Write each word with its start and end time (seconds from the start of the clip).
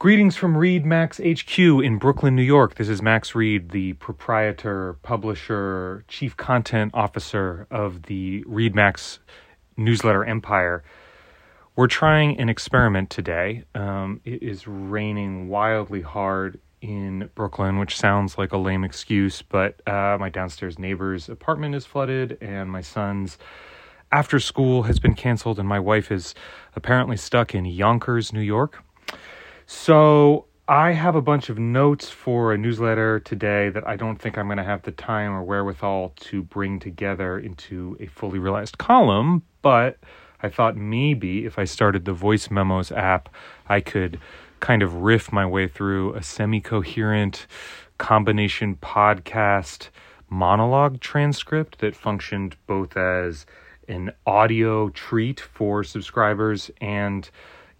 Greetings 0.00 0.34
from 0.34 0.56
Read 0.56 0.86
Max 0.86 1.18
HQ 1.18 1.58
in 1.58 1.98
Brooklyn, 1.98 2.34
New 2.34 2.40
York. 2.42 2.76
This 2.76 2.88
is 2.88 3.02
Max 3.02 3.34
Read, 3.34 3.68
the 3.68 3.92
proprietor, 3.92 4.94
publisher, 5.02 6.06
chief 6.08 6.38
content 6.38 6.92
officer 6.94 7.66
of 7.70 8.04
the 8.04 8.42
Read 8.46 8.74
Max 8.74 9.18
newsletter 9.76 10.24
empire. 10.24 10.82
We're 11.76 11.86
trying 11.86 12.40
an 12.40 12.48
experiment 12.48 13.10
today. 13.10 13.64
Um, 13.74 14.22
it 14.24 14.42
is 14.42 14.66
raining 14.66 15.50
wildly 15.50 16.00
hard 16.00 16.58
in 16.80 17.28
Brooklyn, 17.34 17.78
which 17.78 17.98
sounds 17.98 18.38
like 18.38 18.52
a 18.52 18.56
lame 18.56 18.84
excuse, 18.84 19.42
but 19.42 19.86
uh, 19.86 20.16
my 20.18 20.30
downstairs 20.30 20.78
neighbor's 20.78 21.28
apartment 21.28 21.74
is 21.74 21.84
flooded, 21.84 22.38
and 22.40 22.70
my 22.70 22.80
son's 22.80 23.36
after 24.12 24.40
school 24.40 24.84
has 24.84 24.98
been 24.98 25.14
canceled, 25.14 25.58
and 25.58 25.68
my 25.68 25.78
wife 25.78 26.10
is 26.10 26.34
apparently 26.74 27.18
stuck 27.18 27.54
in 27.54 27.66
Yonkers, 27.66 28.32
New 28.32 28.40
York. 28.40 28.82
So 29.72 30.46
I 30.66 30.90
have 30.90 31.14
a 31.14 31.22
bunch 31.22 31.48
of 31.48 31.56
notes 31.56 32.10
for 32.10 32.52
a 32.52 32.58
newsletter 32.58 33.20
today 33.20 33.68
that 33.68 33.86
I 33.86 33.94
don't 33.94 34.16
think 34.20 34.36
I'm 34.36 34.46
going 34.46 34.58
to 34.58 34.64
have 34.64 34.82
the 34.82 34.90
time 34.90 35.30
or 35.30 35.44
wherewithal 35.44 36.12
to 36.22 36.42
bring 36.42 36.80
together 36.80 37.38
into 37.38 37.96
a 38.00 38.06
fully 38.06 38.40
realized 38.40 38.78
column, 38.78 39.44
but 39.62 39.96
I 40.42 40.48
thought 40.48 40.76
maybe 40.76 41.46
if 41.46 41.56
I 41.56 41.66
started 41.66 42.04
the 42.04 42.12
Voice 42.12 42.50
Memos 42.50 42.90
app, 42.90 43.28
I 43.68 43.80
could 43.80 44.18
kind 44.58 44.82
of 44.82 44.92
riff 44.92 45.30
my 45.30 45.46
way 45.46 45.68
through 45.68 46.14
a 46.14 46.22
semi 46.24 46.60
coherent 46.60 47.46
combination 47.96 48.74
podcast 48.74 49.90
monologue 50.28 50.98
transcript 50.98 51.78
that 51.78 51.94
functioned 51.94 52.56
both 52.66 52.96
as 52.96 53.46
an 53.86 54.10
audio 54.26 54.88
treat 54.88 55.38
for 55.38 55.84
subscribers 55.84 56.72
and 56.80 57.30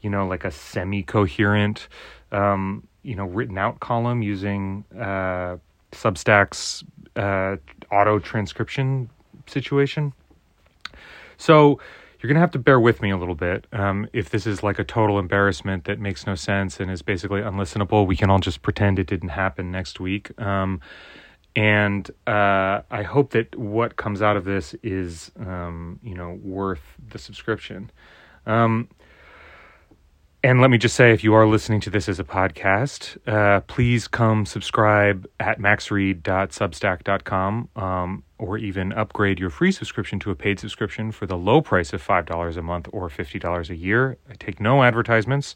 you 0.03 0.11
know, 0.11 0.27
like 0.27 0.45
a 0.45 0.51
semi 0.51 1.03
coherent, 1.03 1.89
um, 2.33 2.87
you 3.03 3.15
know, 3.15 3.25
written 3.25 3.59
out 3.59 3.81
column 3.81 4.23
using 4.23 4.85
uh, 4.99 5.57
Substack's 5.93 6.85
uh, 7.17 7.57
auto 7.93 8.19
transcription 8.19 9.11
situation. 9.47 10.13
So 11.37 11.81
you're 12.21 12.29
going 12.29 12.37
to 12.37 12.41
have 12.41 12.51
to 12.51 12.59
bear 12.59 12.79
with 12.79 13.01
me 13.01 13.11
a 13.11 13.17
little 13.17 13.35
bit. 13.35 13.67
Um, 13.73 14.07
if 14.13 14.29
this 14.29 14.47
is 14.47 14.63
like 14.63 14.79
a 14.79 14.85
total 14.85 15.19
embarrassment 15.19 15.85
that 15.85 15.99
makes 15.99 16.27
no 16.27 16.35
sense 16.35 16.79
and 16.79 16.91
is 16.91 17.01
basically 17.01 17.41
unlistenable, 17.41 18.07
we 18.07 18.15
can 18.15 18.29
all 18.29 18.39
just 18.39 18.61
pretend 18.61 18.99
it 18.99 19.07
didn't 19.07 19.31
happen 19.31 19.71
next 19.71 20.01
week. 20.01 20.39
Um, 20.41 20.81
and 21.57 22.09
uh, 22.27 22.83
I 22.91 23.03
hope 23.03 23.31
that 23.31 23.57
what 23.57 23.97
comes 23.97 24.21
out 24.21 24.37
of 24.37 24.45
this 24.45 24.75
is, 24.83 25.33
um, 25.41 25.99
you 26.03 26.15
know, 26.15 26.39
worth 26.43 26.83
the 27.11 27.19
subscription. 27.19 27.91
Um, 28.47 28.89
and 30.43 30.61
let 30.61 30.71
me 30.71 30.79
just 30.79 30.97
say, 30.97 31.13
if 31.13 31.23
you 31.23 31.35
are 31.35 31.47
listening 31.47 31.81
to 31.81 31.91
this 31.91 32.09
as 32.09 32.19
a 32.19 32.25
podcast, 32.25 33.19
uh, 33.29 33.61
please 33.61 34.09
come 34.09 34.47
subscribe 34.47 35.29
at 35.39 35.59
maxread.substack.com 35.59 37.69
um, 37.77 38.25
or 38.39 38.57
even 38.57 38.95
upgrade 38.95 39.39
your 39.39 39.51
free 39.51 39.71
subscription 39.71 40.19
to 40.21 40.31
a 40.31 40.35
paid 40.35 40.59
subscription 40.59 41.13
for 41.13 41.27
the 41.27 41.37
low 41.37 41.61
price 41.61 41.93
of 41.93 42.03
$5 42.07 42.57
a 42.57 42.63
month 42.63 42.89
or 42.93 43.11
$50 43.11 43.69
a 43.69 43.77
year. 43.77 44.17
I 44.31 44.35
take 44.35 44.61
no 44.61 44.83
advertisements. 44.83 45.55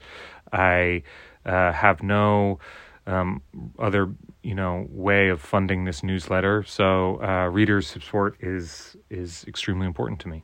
I 0.53 1.03
uh, 1.47 1.73
have 1.73 2.03
no 2.03 2.59
um, 3.07 3.43
other 3.79 4.11
you 4.43 4.55
know 4.55 4.87
way 4.91 5.29
of 5.29 5.41
funding 5.41 5.85
this 5.85 6.03
newsletter. 6.03 6.63
So 6.65 7.23
uh, 7.23 7.49
readers' 7.49 7.87
support 7.87 8.37
is 8.41 8.97
is 9.11 9.45
extremely 9.47 9.87
important 9.87 10.21
to 10.21 10.29
me. 10.29 10.43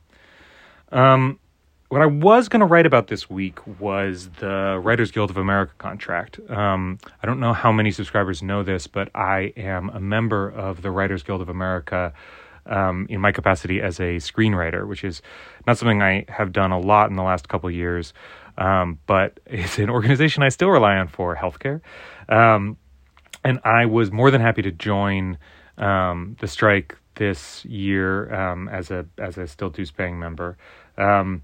Um, 0.91 1.39
what 1.91 2.01
I 2.01 2.05
was 2.05 2.47
going 2.47 2.61
to 2.61 2.65
write 2.65 2.85
about 2.85 3.07
this 3.07 3.29
week 3.29 3.59
was 3.77 4.29
the 4.39 4.79
Writers 4.81 5.11
Guild 5.11 5.29
of 5.29 5.35
America 5.35 5.73
contract. 5.77 6.39
Um, 6.49 6.97
I 7.21 7.27
don't 7.27 7.41
know 7.41 7.51
how 7.51 7.73
many 7.73 7.91
subscribers 7.91 8.41
know 8.41 8.63
this, 8.63 8.87
but 8.87 9.13
I 9.13 9.51
am 9.57 9.89
a 9.89 9.99
member 9.99 10.47
of 10.47 10.83
the 10.83 10.89
Writers 10.89 11.21
Guild 11.21 11.41
of 11.41 11.49
America 11.49 12.13
um, 12.65 13.07
in 13.09 13.19
my 13.19 13.33
capacity 13.33 13.81
as 13.81 13.99
a 13.99 14.15
screenwriter, 14.19 14.87
which 14.87 15.03
is 15.03 15.21
not 15.67 15.77
something 15.77 16.01
I 16.01 16.23
have 16.29 16.53
done 16.53 16.71
a 16.71 16.79
lot 16.79 17.09
in 17.09 17.17
the 17.17 17.23
last 17.23 17.49
couple 17.49 17.69
years, 17.69 18.13
um, 18.57 18.97
but 19.05 19.41
it's 19.45 19.77
an 19.77 19.89
organization 19.89 20.43
I 20.43 20.49
still 20.49 20.69
rely 20.69 20.95
on 20.95 21.09
for 21.09 21.35
healthcare. 21.35 21.81
Um, 22.29 22.77
and 23.43 23.59
I 23.65 23.85
was 23.85 24.13
more 24.13 24.31
than 24.31 24.39
happy 24.39 24.61
to 24.61 24.71
join 24.71 25.37
um, 25.77 26.37
the 26.39 26.47
strike 26.47 26.97
this 27.15 27.65
year 27.65 28.33
um, 28.33 28.69
as 28.69 28.91
a 28.91 29.05
as 29.17 29.37
a 29.37 29.45
still 29.45 29.69
dues 29.69 29.91
paying 29.91 30.17
member. 30.17 30.57
Um, 30.97 31.41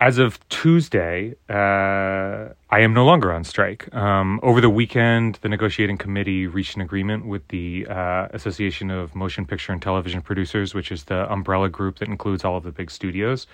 as 0.00 0.16
of 0.16 0.40
Tuesday, 0.48 1.34
uh, 1.50 2.54
I 2.70 2.80
am 2.80 2.94
no 2.94 3.04
longer 3.04 3.32
on 3.32 3.44
strike. 3.44 3.94
Um, 3.94 4.40
over 4.42 4.62
the 4.62 4.70
weekend, 4.70 5.38
the 5.42 5.48
negotiating 5.50 5.98
committee 5.98 6.46
reached 6.46 6.74
an 6.74 6.80
agreement 6.80 7.26
with 7.26 7.46
the 7.48 7.86
uh, 7.86 8.28
Association 8.32 8.90
of 8.90 9.14
Motion 9.14 9.44
Picture 9.44 9.72
and 9.72 9.82
Television 9.82 10.22
Producers, 10.22 10.72
which 10.74 10.90
is 10.90 11.04
the 11.04 11.30
umbrella 11.30 11.68
group 11.68 11.98
that 11.98 12.08
includes 12.08 12.46
all 12.46 12.56
of 12.56 12.64
the 12.64 12.72
big 12.72 12.90
studios. 12.90 13.46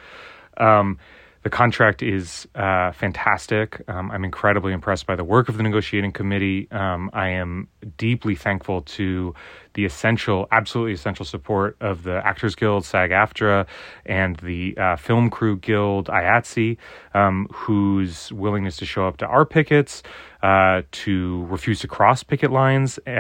Um, 0.57 0.99
the 1.43 1.51
contract 1.51 2.03
is 2.03 2.47
uh, 2.55 2.93
fantastic. 2.93 3.83
Um, 3.89 4.11
I'm 4.11 4.25
incredibly 4.25 4.73
impressed 4.73 5.07
by 5.07 5.17
the 5.17 5.25
work 5.25 5.49
of 5.49 5.57
the 5.57 5.63
negotiating 5.65 6.13
committee. 6.13 6.69
Um, 6.71 7.11
I 7.13 7.29
am 7.31 7.69
deeply 7.99 8.37
thankful 8.37 8.83
to 8.83 9.35
the 9.77 9.85
essential, 9.85 10.49
absolutely 10.51 10.95
essential 10.95 11.25
support 11.27 11.77
of 11.81 12.03
the 12.03 12.27
Actors 12.27 12.55
Guild, 12.55 12.85
SAG 12.85 13.11
AFTRA, 13.11 13.67
and 14.07 14.37
the 14.39 14.77
uh, 14.79 14.97
Film 14.97 15.29
Crew 15.29 15.59
Guild, 15.59 16.07
IATSE, 16.09 16.79
um, 17.13 17.47
whose 17.53 18.33
willingness 18.33 18.79
to 18.79 18.87
show 18.87 19.07
up 19.07 19.19
to 19.19 19.27
our 19.27 19.45
pickets, 19.45 20.03
uh, 20.43 20.81
to 20.93 21.45
refuse 21.45 21.81
to 21.81 21.89
cross 21.89 22.23
picket 22.23 22.51
lines 22.51 22.99
uh, 23.07 23.11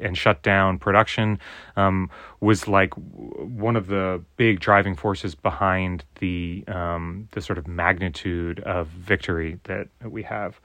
and 0.00 0.16
shut 0.16 0.40
down 0.42 0.78
production 0.78 1.40
um, 1.76 2.08
was 2.40 2.68
like 2.68 2.94
one 2.94 3.74
of 3.74 3.88
the 3.88 4.22
big 4.36 4.60
driving 4.60 4.94
forces 4.94 5.34
behind 5.34 6.04
the 6.20 6.62
um, 6.68 7.28
the 7.32 7.40
sort 7.40 7.58
of 7.58 7.66
magnitude 7.66 8.60
of 8.60 8.86
victory 8.86 9.58
that 9.64 9.88
we 10.04 10.22
have. 10.22 10.60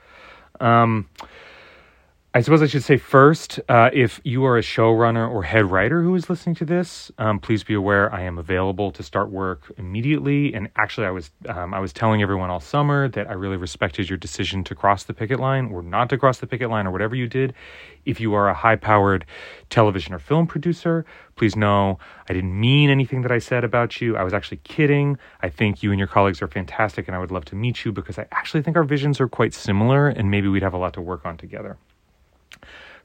I 2.35 2.41
suppose 2.41 2.63
I 2.63 2.66
should 2.66 2.83
say 2.83 2.97
first, 2.97 3.59
uh, 3.69 3.91
if 3.94 4.19
you 4.23 4.44
are 4.45 4.57
a 4.57 4.63
showrunner 4.63 5.29
or 5.29 5.44
head 5.44 5.69
writer 5.69 6.01
who 6.01 6.16
is 6.16 6.31
listening 6.31 6.55
to 6.55 6.66
this, 6.66 7.11
um, 7.19 7.38
please 7.38 7.63
be 7.63 7.75
aware 7.75 8.11
I 8.11 8.21
am 8.21 8.39
available 8.39 8.91
to 8.94 9.03
start 9.03 9.29
work 9.29 9.71
immediately. 9.77 10.51
And 10.55 10.67
actually, 10.75 11.05
I 11.05 11.11
was 11.11 11.29
um, 11.47 11.75
I 11.75 11.79
was 11.79 11.94
telling 11.94 12.23
everyone 12.23 12.49
all 12.49 12.59
summer 12.59 13.07
that 13.09 13.29
I 13.29 13.33
really 13.33 13.57
respected 13.57 14.09
your 14.09 14.17
decision 14.17 14.63
to 14.63 14.73
cross 14.73 15.03
the 15.03 15.13
picket 15.13 15.39
line 15.39 15.71
or 15.71 15.83
not 15.83 16.09
to 16.09 16.17
cross 16.17 16.39
the 16.39 16.47
picket 16.47 16.71
line 16.71 16.88
or 16.88 16.91
whatever 16.91 17.16
you 17.16 17.27
did. 17.27 17.53
If 18.03 18.19
you 18.19 18.33
are 18.33 18.50
a 18.50 18.55
high-powered 18.55 19.25
television 19.69 20.15
or 20.15 20.19
film 20.19 20.47
producer, 20.47 21.05
please 21.35 21.55
know 21.55 22.00
I 22.27 22.33
didn't 22.33 22.59
mean 22.59 22.89
anything 22.89 23.21
that 23.21 23.31
I 23.31 23.38
said 23.38 23.63
about 23.63 24.01
you. 24.01 24.17
I 24.17 24.23
was 24.23 24.33
actually 24.33 24.61
kidding. 24.63 25.19
I 25.44 25.50
think 25.50 25.83
you 25.83 25.91
and 25.91 26.00
your 26.00 26.07
colleagues 26.07 26.41
are 26.41 26.47
fantastic, 26.47 27.07
and 27.07 27.15
I 27.15 27.19
would 27.19 27.29
love 27.29 27.45
to 27.45 27.55
meet 27.55 27.85
you 27.85 27.91
because 27.91 28.17
I 28.17 28.25
actually 28.31 28.63
think 28.63 28.75
our 28.75 28.83
visions 28.83 29.21
are 29.21 29.27
quite 29.27 29.53
similar, 29.53 30.07
and 30.07 30.31
maybe 30.31 30.47
we'd 30.47 30.63
have 30.63 30.73
a 30.73 30.79
lot 30.79 30.94
to 30.94 31.01
work 31.01 31.27
on 31.27 31.38
together. 31.38 31.77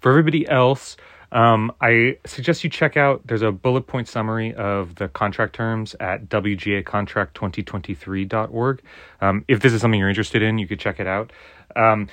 For 0.01 0.11
everybody 0.11 0.49
else, 0.49 0.97
um, 1.31 1.71
I 1.81 2.17
suggest 2.25 2.65
you 2.65 2.71
check 2.71 2.97
out. 2.97 3.27
There's 3.27 3.43
a 3.43 3.53
bullet 3.53 3.87
point 3.87 4.09
summary 4.09 4.55
of 4.55 4.95
the 4.95 5.09
contract 5.09 5.55
terms 5.55 5.95
at 6.01 6.27
wgacontract2023.org. 6.29 8.83
Um, 9.21 9.45
if 9.49 9.61
this 9.61 9.75
is 9.75 9.81
something 9.81 10.01
you're 10.01 10.09
interested 10.09 10.43
in, 10.43 10.59
you 10.59 10.67
could 10.67 10.81
check 10.81 10.99
it 11.01 11.07
out. 11.07 11.33
Um, 11.77 12.09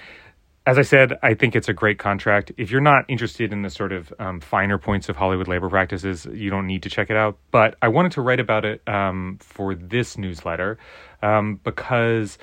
as 0.67 0.79
I 0.79 0.81
said, 0.81 1.13
I 1.21 1.35
think 1.35 1.55
it's 1.55 1.69
a 1.69 1.73
great 1.73 1.99
contract. 1.99 2.51
If 2.57 2.71
you're 2.71 2.81
not 2.81 3.05
interested 3.07 3.53
in 3.53 3.61
the 3.61 3.69
sort 3.69 3.91
of 3.91 4.11
um, 4.17 4.41
finer 4.41 4.79
points 4.79 5.09
of 5.09 5.15
Hollywood 5.15 5.47
labor 5.47 5.69
practices, 5.69 6.25
you 6.25 6.49
don't 6.49 6.65
need 6.65 6.81
to 6.83 6.89
check 6.89 7.11
it 7.11 7.15
out. 7.15 7.37
But 7.51 7.75
I 7.83 7.89
wanted 7.89 8.13
to 8.13 8.21
write 8.21 8.39
about 8.39 8.65
it 8.65 8.81
um, 8.87 9.37
for 9.41 9.75
this 9.75 10.17
newsletter 10.17 10.79
um, 11.21 11.59
because 11.63 12.39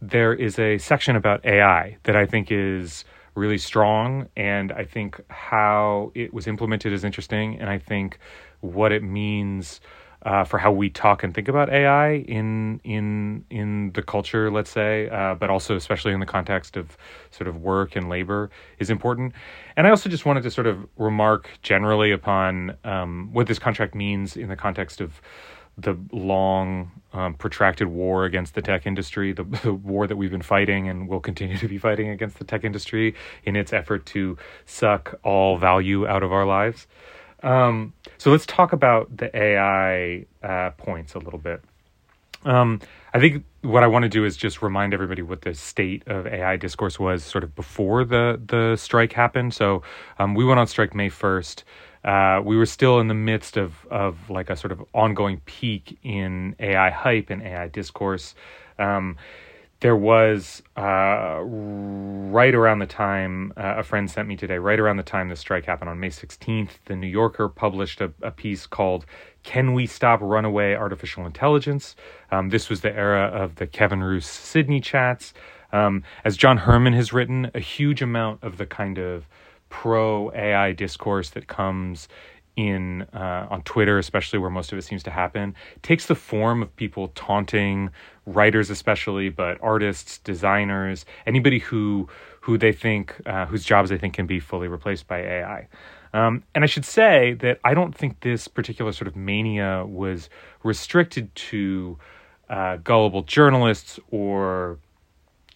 there 0.00 0.32
is 0.32 0.58
a 0.58 0.78
section 0.78 1.16
about 1.16 1.44
AI 1.44 1.98
that 2.04 2.16
I 2.16 2.24
think 2.24 2.50
is 2.50 3.04
really 3.36 3.58
strong. 3.58 4.28
And 4.36 4.72
I 4.72 4.84
think 4.84 5.20
how 5.28 6.10
it 6.14 6.32
was 6.34 6.46
implemented 6.46 6.92
is 6.92 7.04
interesting. 7.04 7.58
And 7.60 7.68
I 7.70 7.78
think 7.78 8.18
what 8.60 8.92
it 8.92 9.02
means 9.02 9.80
uh, 10.26 10.42
for 10.42 10.58
how 10.58 10.72
we 10.72 10.90
talk 10.90 11.22
and 11.22 11.32
think 11.32 11.46
about 11.46 11.70
AI 11.70 12.14
in 12.14 12.80
in 12.82 13.44
in 13.48 13.92
the 13.92 14.02
culture, 14.02 14.50
let's 14.50 14.70
say, 14.70 15.08
uh, 15.08 15.36
but 15.36 15.50
also 15.50 15.76
especially 15.76 16.12
in 16.12 16.18
the 16.18 16.26
context 16.26 16.76
of 16.76 16.96
sort 17.30 17.46
of 17.46 17.58
work 17.58 17.94
and 17.94 18.08
labor 18.08 18.50
is 18.80 18.90
important. 18.90 19.32
And 19.76 19.86
I 19.86 19.90
also 19.90 20.08
just 20.08 20.26
wanted 20.26 20.42
to 20.42 20.50
sort 20.50 20.66
of 20.66 20.84
remark 20.96 21.48
generally 21.62 22.10
upon 22.10 22.76
um, 22.82 23.32
what 23.32 23.46
this 23.46 23.60
contract 23.60 23.94
means 23.94 24.36
in 24.36 24.48
the 24.48 24.56
context 24.56 25.00
of 25.00 25.20
the 25.78 25.96
long, 26.12 26.90
um, 27.12 27.34
protracted 27.34 27.88
war 27.88 28.24
against 28.24 28.54
the 28.54 28.62
tech 28.62 28.86
industry, 28.86 29.32
the, 29.32 29.44
the, 29.62 29.72
war 29.72 30.06
that 30.06 30.16
we've 30.16 30.30
been 30.30 30.42
fighting 30.42 30.88
and 30.88 31.08
will 31.08 31.20
continue 31.20 31.56
to 31.58 31.68
be 31.68 31.78
fighting 31.78 32.08
against 32.08 32.38
the 32.38 32.44
tech 32.44 32.64
industry 32.64 33.14
in 33.44 33.56
its 33.56 33.72
effort 33.72 34.06
to 34.06 34.36
suck 34.64 35.18
all 35.22 35.58
value 35.58 36.06
out 36.06 36.22
of 36.22 36.32
our 36.32 36.46
lives. 36.46 36.86
Um, 37.42 37.92
so 38.18 38.30
let's 38.30 38.46
talk 38.46 38.72
about 38.72 39.14
the 39.16 39.34
AI 39.36 40.26
uh, 40.42 40.70
points 40.70 41.14
a 41.14 41.18
little 41.18 41.38
bit. 41.38 41.62
Um, 42.44 42.80
I 43.12 43.18
think 43.18 43.44
what 43.62 43.82
I 43.82 43.86
want 43.88 44.04
to 44.04 44.08
do 44.08 44.24
is 44.24 44.36
just 44.36 44.62
remind 44.62 44.94
everybody 44.94 45.22
what 45.22 45.42
the 45.42 45.54
state 45.54 46.02
of 46.06 46.26
AI 46.26 46.56
discourse 46.56 46.98
was 46.98 47.24
sort 47.24 47.44
of 47.44 47.54
before 47.54 48.04
the 48.04 48.40
the 48.46 48.76
strike 48.76 49.12
happened. 49.12 49.52
So 49.54 49.82
um, 50.18 50.34
we 50.34 50.44
went 50.44 50.60
on 50.60 50.66
strike 50.66 50.94
May 50.94 51.08
first. 51.08 51.64
Uh, 52.06 52.40
we 52.44 52.56
were 52.56 52.66
still 52.66 53.00
in 53.00 53.08
the 53.08 53.14
midst 53.14 53.56
of 53.56 53.84
of 53.90 54.30
like 54.30 54.48
a 54.48 54.56
sort 54.56 54.72
of 54.72 54.82
ongoing 54.94 55.40
peak 55.44 55.98
in 56.02 56.54
AI 56.60 56.90
hype 56.90 57.30
and 57.30 57.42
AI 57.42 57.68
discourse. 57.68 58.34
Um, 58.78 59.16
there 59.80 59.96
was 59.96 60.62
uh, 60.76 61.40
right 61.42 62.54
around 62.54 62.78
the 62.78 62.86
time 62.86 63.52
uh, 63.56 63.74
a 63.76 63.82
friend 63.82 64.10
sent 64.10 64.26
me 64.26 64.36
today, 64.36 64.56
right 64.56 64.80
around 64.80 64.96
the 64.96 65.02
time 65.02 65.28
the 65.28 65.36
strike 65.36 65.66
happened 65.66 65.90
on 65.90 66.00
May 66.00 66.08
16th, 66.08 66.70
the 66.86 66.96
New 66.96 67.06
Yorker 67.06 67.48
published 67.48 68.00
a, 68.00 68.10
a 68.22 68.30
piece 68.30 68.66
called 68.66 69.04
Can 69.42 69.74
We 69.74 69.86
Stop 69.86 70.20
Runaway 70.22 70.74
Artificial 70.74 71.26
Intelligence? 71.26 71.94
Um, 72.30 72.48
this 72.48 72.70
was 72.70 72.80
the 72.80 72.96
era 72.96 73.26
of 73.26 73.56
the 73.56 73.66
Kevin 73.66 74.02
Roose 74.02 74.26
Sydney 74.26 74.80
chats. 74.80 75.34
Um, 75.72 76.04
as 76.24 76.38
John 76.38 76.58
Herrman 76.58 76.94
has 76.94 77.12
written, 77.12 77.50
a 77.54 77.60
huge 77.60 78.00
amount 78.00 78.42
of 78.42 78.56
the 78.56 78.66
kind 78.66 78.98
of 78.98 79.28
pro 79.68 80.32
AI 80.32 80.72
discourse 80.72 81.30
that 81.30 81.46
comes 81.46 82.08
in 82.56 83.02
uh, 83.12 83.46
on 83.50 83.62
Twitter, 83.62 83.98
especially 83.98 84.38
where 84.38 84.50
most 84.50 84.72
of 84.72 84.78
it 84.78 84.82
seems 84.82 85.02
to 85.02 85.10
happen, 85.10 85.54
takes 85.82 86.06
the 86.06 86.14
form 86.14 86.62
of 86.62 86.74
people 86.76 87.08
taunting 87.08 87.90
writers, 88.24 88.70
especially, 88.70 89.28
but 89.28 89.58
artists, 89.62 90.18
designers, 90.18 91.04
anybody 91.26 91.58
who 91.58 92.08
who 92.40 92.56
they 92.56 92.72
think 92.72 93.14
uh, 93.26 93.44
whose 93.46 93.64
jobs 93.64 93.90
they 93.90 93.98
think 93.98 94.14
can 94.14 94.26
be 94.26 94.40
fully 94.40 94.68
replaced 94.68 95.06
by 95.06 95.18
AI. 95.18 95.68
Um, 96.14 96.44
and 96.54 96.64
I 96.64 96.66
should 96.66 96.84
say 96.84 97.34
that 97.40 97.60
I 97.64 97.74
don't 97.74 97.94
think 97.94 98.20
this 98.20 98.48
particular 98.48 98.92
sort 98.92 99.08
of 99.08 99.16
mania 99.16 99.84
was 99.84 100.30
restricted 100.62 101.34
to 101.34 101.98
uh, 102.48 102.76
gullible 102.76 103.22
journalists 103.22 103.98
or 104.10 104.78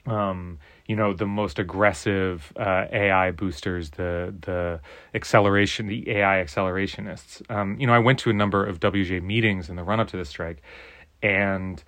um, 0.06 0.58
you 0.90 0.96
know 0.96 1.12
the 1.12 1.24
most 1.24 1.60
aggressive 1.60 2.52
uh, 2.56 2.86
AI 2.90 3.30
boosters, 3.30 3.90
the 3.90 4.34
the 4.40 4.80
acceleration, 5.14 5.86
the 5.86 6.10
AI 6.10 6.42
accelerationists. 6.44 7.48
Um, 7.48 7.78
you 7.78 7.86
know, 7.86 7.92
I 7.92 8.00
went 8.00 8.18
to 8.20 8.30
a 8.30 8.32
number 8.32 8.66
of 8.66 8.80
WGA 8.80 9.22
meetings 9.22 9.70
in 9.70 9.76
the 9.76 9.84
run 9.84 10.00
up 10.00 10.08
to 10.08 10.16
the 10.16 10.24
strike, 10.24 10.62
and 11.22 11.80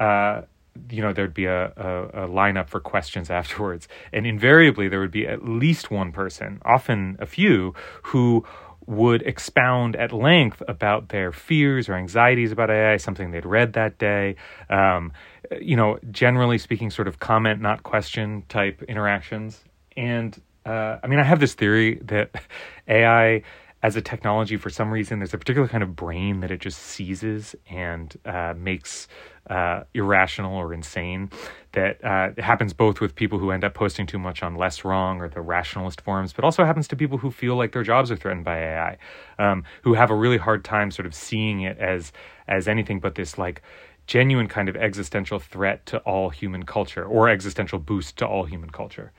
uh, 0.00 0.40
you 0.88 1.02
know 1.02 1.12
there'd 1.12 1.34
be 1.34 1.44
a, 1.44 1.66
a, 1.66 2.24
a, 2.24 2.28
lineup 2.28 2.70
for 2.70 2.80
questions 2.80 3.28
afterwards, 3.40 3.88
and 4.10 4.26
invariably 4.26 4.88
there 4.88 5.00
would 5.00 5.10
be 5.10 5.26
at 5.26 5.44
least 5.46 5.90
one 5.90 6.10
person, 6.10 6.62
often 6.64 7.18
a 7.20 7.26
few, 7.26 7.74
who 8.04 8.42
would 8.86 9.20
expound 9.22 9.96
at 9.96 10.12
length 10.12 10.62
about 10.68 11.08
their 11.08 11.32
fears 11.32 11.88
or 11.88 11.94
anxieties 11.94 12.52
about 12.52 12.70
AI, 12.70 12.96
something 12.96 13.32
they'd 13.32 13.44
read 13.44 13.72
that 13.72 13.98
day. 13.98 14.36
Um, 14.70 15.12
you 15.60 15.76
know, 15.76 15.98
generally 16.10 16.58
speaking, 16.58 16.90
sort 16.90 17.08
of 17.08 17.18
comment, 17.18 17.60
not 17.60 17.82
question 17.82 18.44
type 18.48 18.82
interactions. 18.84 19.64
And 19.96 20.40
uh, 20.64 20.98
I 21.02 21.06
mean, 21.06 21.18
I 21.18 21.22
have 21.22 21.40
this 21.40 21.54
theory 21.54 22.00
that 22.04 22.30
AI 22.88 23.42
as 23.82 23.94
a 23.94 24.00
technology, 24.00 24.56
for 24.56 24.70
some 24.70 24.90
reason, 24.90 25.20
there's 25.20 25.34
a 25.34 25.38
particular 25.38 25.68
kind 25.68 25.82
of 25.82 25.94
brain 25.94 26.40
that 26.40 26.50
it 26.50 26.60
just 26.60 26.80
seizes 26.80 27.54
and 27.70 28.16
uh, 28.24 28.54
makes 28.56 29.06
uh, 29.48 29.84
irrational 29.94 30.56
or 30.56 30.74
insane. 30.74 31.30
That 31.72 32.02
uh, 32.02 32.30
happens 32.38 32.72
both 32.72 33.00
with 33.00 33.14
people 33.14 33.38
who 33.38 33.50
end 33.50 33.62
up 33.62 33.74
posting 33.74 34.06
too 34.06 34.18
much 34.18 34.42
on 34.42 34.56
Less 34.56 34.84
Wrong 34.84 35.20
or 35.20 35.28
the 35.28 35.42
rationalist 35.42 36.00
forums, 36.00 36.32
but 36.32 36.44
also 36.44 36.64
happens 36.64 36.88
to 36.88 36.96
people 36.96 37.18
who 37.18 37.30
feel 37.30 37.54
like 37.54 37.72
their 37.72 37.82
jobs 37.82 38.10
are 38.10 38.16
threatened 38.16 38.44
by 38.44 38.58
AI, 38.58 38.98
um, 39.38 39.62
who 39.82 39.92
have 39.92 40.10
a 40.10 40.16
really 40.16 40.38
hard 40.38 40.64
time 40.64 40.90
sort 40.90 41.06
of 41.06 41.14
seeing 41.14 41.60
it 41.60 41.78
as 41.78 42.12
as 42.48 42.66
anything 42.66 42.98
but 42.98 43.14
this 43.14 43.38
like 43.38 43.62
genuine 44.06 44.48
kind 44.48 44.68
of 44.68 44.76
existential 44.76 45.38
threat 45.38 45.84
to 45.86 45.98
all 45.98 46.30
human 46.30 46.64
culture 46.64 47.04
or 47.04 47.28
existential 47.28 47.78
boost 47.78 48.16
to 48.18 48.26
all 48.26 48.44
human 48.44 48.70
culture. 48.70 49.12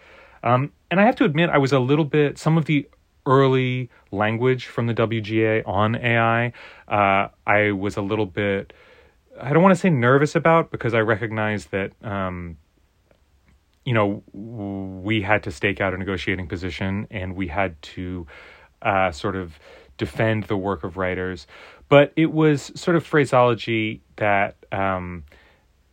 Um, 0.44 0.72
and 0.90 1.00
I 1.00 1.06
have 1.06 1.16
to 1.18 1.26
admit, 1.26 1.50
I 1.50 1.58
was 1.58 1.72
a 1.72 1.80
little 1.80 2.06
bit, 2.06 2.38
some 2.38 2.58
of 2.58 2.66
the 2.66 2.88
early 3.26 3.90
language 4.12 4.68
from 4.68 4.88
the 4.88 4.94
WGA 4.94 5.68
on 5.68 5.96
AI, 5.96 6.54
uh, 6.88 7.28
I 7.46 7.72
was 7.72 7.98
a 7.98 8.02
little 8.02 8.26
bit, 8.26 8.72
I 9.40 9.52
don't 9.52 9.62
want 9.62 9.76
to 9.76 9.80
say 9.80 9.90
nervous 9.90 10.36
about 10.36 10.72
because 10.72 10.94
I 10.94 11.00
recognize 11.00 11.66
that, 11.68 11.92
um, 12.04 12.58
you 13.84 13.94
know, 13.94 14.24
we 14.34 15.22
had 15.22 15.44
to 15.44 15.52
stake 15.52 15.82
out 15.82 15.94
a 15.94 15.98
negotiating 15.98 16.48
position 16.48 17.08
and 17.12 17.36
we 17.36 17.48
had 17.48 17.82
to 17.82 18.28
uh, 18.82 19.12
sort 19.12 19.36
of 19.36 19.60
defend 19.98 20.46
the 20.46 20.58
work 20.58 20.84
of 20.84 20.98
writers. 20.98 21.48
But 21.90 22.14
it 22.16 22.32
was 22.32 22.72
sort 22.76 22.98
of 22.98 23.06
phraseology 23.06 24.02
that 24.18 24.56
um, 24.72 25.24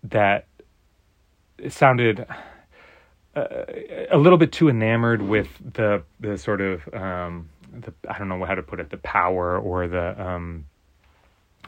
that 0.05 0.47
sounded 1.69 2.27
uh, 3.37 3.47
a 4.11 4.19
little 4.19 4.39
bit 4.39 4.53
too 4.53 4.69
enamored 4.69 5.23
with 5.23 5.49
the 5.75 6.03
the 6.21 6.37
sort 6.39 6.61
of 6.61 6.83
um, 6.95 7.49
the 7.73 7.93
I 8.09 8.19
don't 8.19 8.29
know 8.29 8.45
how 8.45 8.55
to 8.55 8.63
put 8.63 8.81
it 8.81 8.91
the 8.91 8.99
power 8.99 9.59
or 9.59 9.89
the 9.89 10.21
um, 10.25 10.67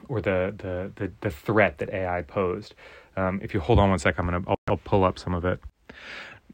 or 0.08 0.20
the, 0.20 0.54
the 0.58 0.92
the 0.96 1.12
the 1.20 1.30
threat 1.30 1.78
that 1.78 1.90
AI 1.90 2.22
posed. 2.22 2.74
Um, 3.16 3.40
if 3.42 3.54
you 3.54 3.60
hold 3.60 3.78
on 3.78 3.90
one 3.90 3.98
sec, 3.98 4.18
I'm 4.18 4.26
gonna 4.26 4.42
I'll, 4.46 4.58
I'll 4.68 4.76
pull 4.76 5.04
up 5.04 5.18
some 5.18 5.34
of 5.34 5.44
it. 5.44 5.60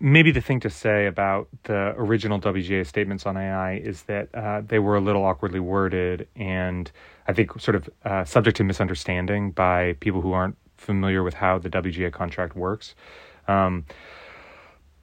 Maybe 0.04 0.32
the 0.32 0.40
thing 0.40 0.58
to 0.60 0.68
say 0.68 1.06
about 1.06 1.46
the 1.62 1.94
original 1.96 2.40
WGA 2.40 2.84
statements 2.84 3.24
on 3.24 3.36
AI 3.36 3.76
is 3.76 4.02
that 4.04 4.34
uh, 4.34 4.60
they 4.66 4.80
were 4.80 4.96
a 4.96 5.00
little 5.00 5.24
awkwardly 5.24 5.60
worded 5.60 6.26
and 6.34 6.90
I 7.28 7.32
think 7.32 7.60
sort 7.60 7.76
of 7.76 7.88
uh, 8.04 8.24
subject 8.24 8.56
to 8.56 8.64
misunderstanding 8.64 9.52
by 9.52 9.92
people 10.00 10.20
who 10.20 10.32
aren't 10.32 10.56
familiar 10.76 11.22
with 11.22 11.34
how 11.34 11.58
the 11.58 11.70
WGA 11.70 12.12
contract 12.12 12.56
works. 12.56 12.96
Um, 13.46 13.84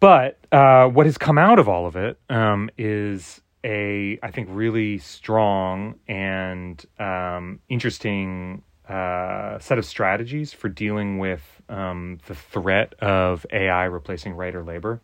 but 0.02 0.38
uh, 0.52 0.88
what 0.88 1.06
has 1.06 1.18
come 1.18 1.38
out 1.38 1.60
of 1.60 1.70
all 1.70 1.88
of 1.88 1.96
it 1.96 2.20
um, 2.30 2.70
is 2.78 3.40
a, 3.64 4.20
I 4.22 4.32
think, 4.32 4.50
really 4.52 4.98
strong 4.98 5.98
and 6.10 6.86
um, 7.00 7.62
interesting 7.70 8.64
uh, 8.90 9.60
set 9.60 9.78
of 9.78 9.86
strategies 9.86 10.52
for 10.52 10.68
dealing 10.68 11.20
with 11.20 11.59
um, 11.70 12.20
the 12.28 12.36
threat 12.36 12.94
of 13.00 13.46
AI 13.52 13.86
replacing 13.86 14.34
writer 14.34 14.64
labor. 14.64 15.02